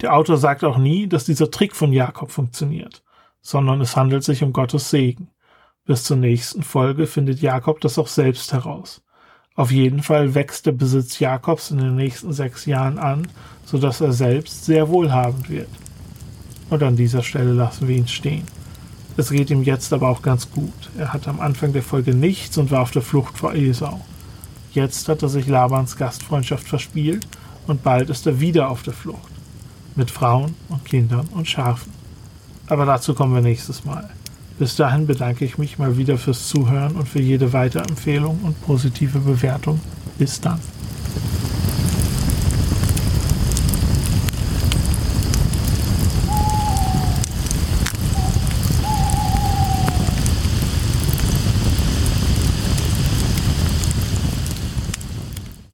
Der 0.00 0.14
Autor 0.14 0.36
sagt 0.36 0.64
auch 0.64 0.78
nie, 0.78 1.06
dass 1.06 1.24
dieser 1.24 1.50
Trick 1.50 1.76
von 1.76 1.92
Jakob 1.92 2.32
funktioniert, 2.32 3.04
sondern 3.40 3.80
es 3.80 3.94
handelt 3.96 4.24
sich 4.24 4.42
um 4.42 4.52
Gottes 4.52 4.90
Segen. 4.90 5.30
Bis 5.84 6.02
zur 6.02 6.16
nächsten 6.16 6.64
Folge 6.64 7.06
findet 7.06 7.40
Jakob 7.40 7.80
das 7.80 7.98
auch 7.98 8.08
selbst 8.08 8.52
heraus. 8.52 9.04
Auf 9.54 9.70
jeden 9.70 10.02
Fall 10.02 10.34
wächst 10.34 10.66
der 10.66 10.72
Besitz 10.72 11.20
Jakobs 11.20 11.70
in 11.70 11.78
den 11.78 11.94
nächsten 11.94 12.32
sechs 12.32 12.66
Jahren 12.66 12.98
an, 12.98 13.28
so 13.64 13.78
dass 13.78 14.00
er 14.00 14.12
selbst 14.12 14.64
sehr 14.64 14.88
wohlhabend 14.88 15.48
wird. 15.50 15.68
Und 16.72 16.82
an 16.82 16.96
dieser 16.96 17.22
Stelle 17.22 17.52
lassen 17.52 17.86
wir 17.86 17.94
ihn 17.94 18.08
stehen. 18.08 18.44
Es 19.18 19.28
geht 19.28 19.50
ihm 19.50 19.62
jetzt 19.62 19.92
aber 19.92 20.08
auch 20.08 20.22
ganz 20.22 20.50
gut. 20.50 20.72
Er 20.96 21.12
hatte 21.12 21.28
am 21.28 21.38
Anfang 21.38 21.74
der 21.74 21.82
Folge 21.82 22.14
nichts 22.14 22.56
und 22.56 22.70
war 22.70 22.80
auf 22.80 22.92
der 22.92 23.02
Flucht 23.02 23.36
vor 23.36 23.52
Esau. 23.52 24.00
Jetzt 24.72 25.06
hat 25.10 25.22
er 25.22 25.28
sich 25.28 25.46
Labans 25.48 25.98
Gastfreundschaft 25.98 26.66
verspielt 26.66 27.26
und 27.66 27.82
bald 27.82 28.08
ist 28.08 28.26
er 28.26 28.40
wieder 28.40 28.70
auf 28.70 28.82
der 28.82 28.94
Flucht. 28.94 29.30
Mit 29.96 30.10
Frauen 30.10 30.54
und 30.70 30.86
Kindern 30.86 31.28
und 31.32 31.46
Schafen. 31.46 31.92
Aber 32.68 32.86
dazu 32.86 33.12
kommen 33.12 33.34
wir 33.34 33.42
nächstes 33.42 33.84
Mal. 33.84 34.08
Bis 34.58 34.74
dahin 34.74 35.06
bedanke 35.06 35.44
ich 35.44 35.58
mich 35.58 35.78
mal 35.78 35.98
wieder 35.98 36.16
fürs 36.16 36.48
Zuhören 36.48 36.96
und 36.96 37.06
für 37.06 37.20
jede 37.20 37.52
Weiterempfehlung 37.52 38.40
und 38.44 38.58
positive 38.62 39.18
Bewertung. 39.18 39.78
Bis 40.16 40.40
dann. 40.40 40.58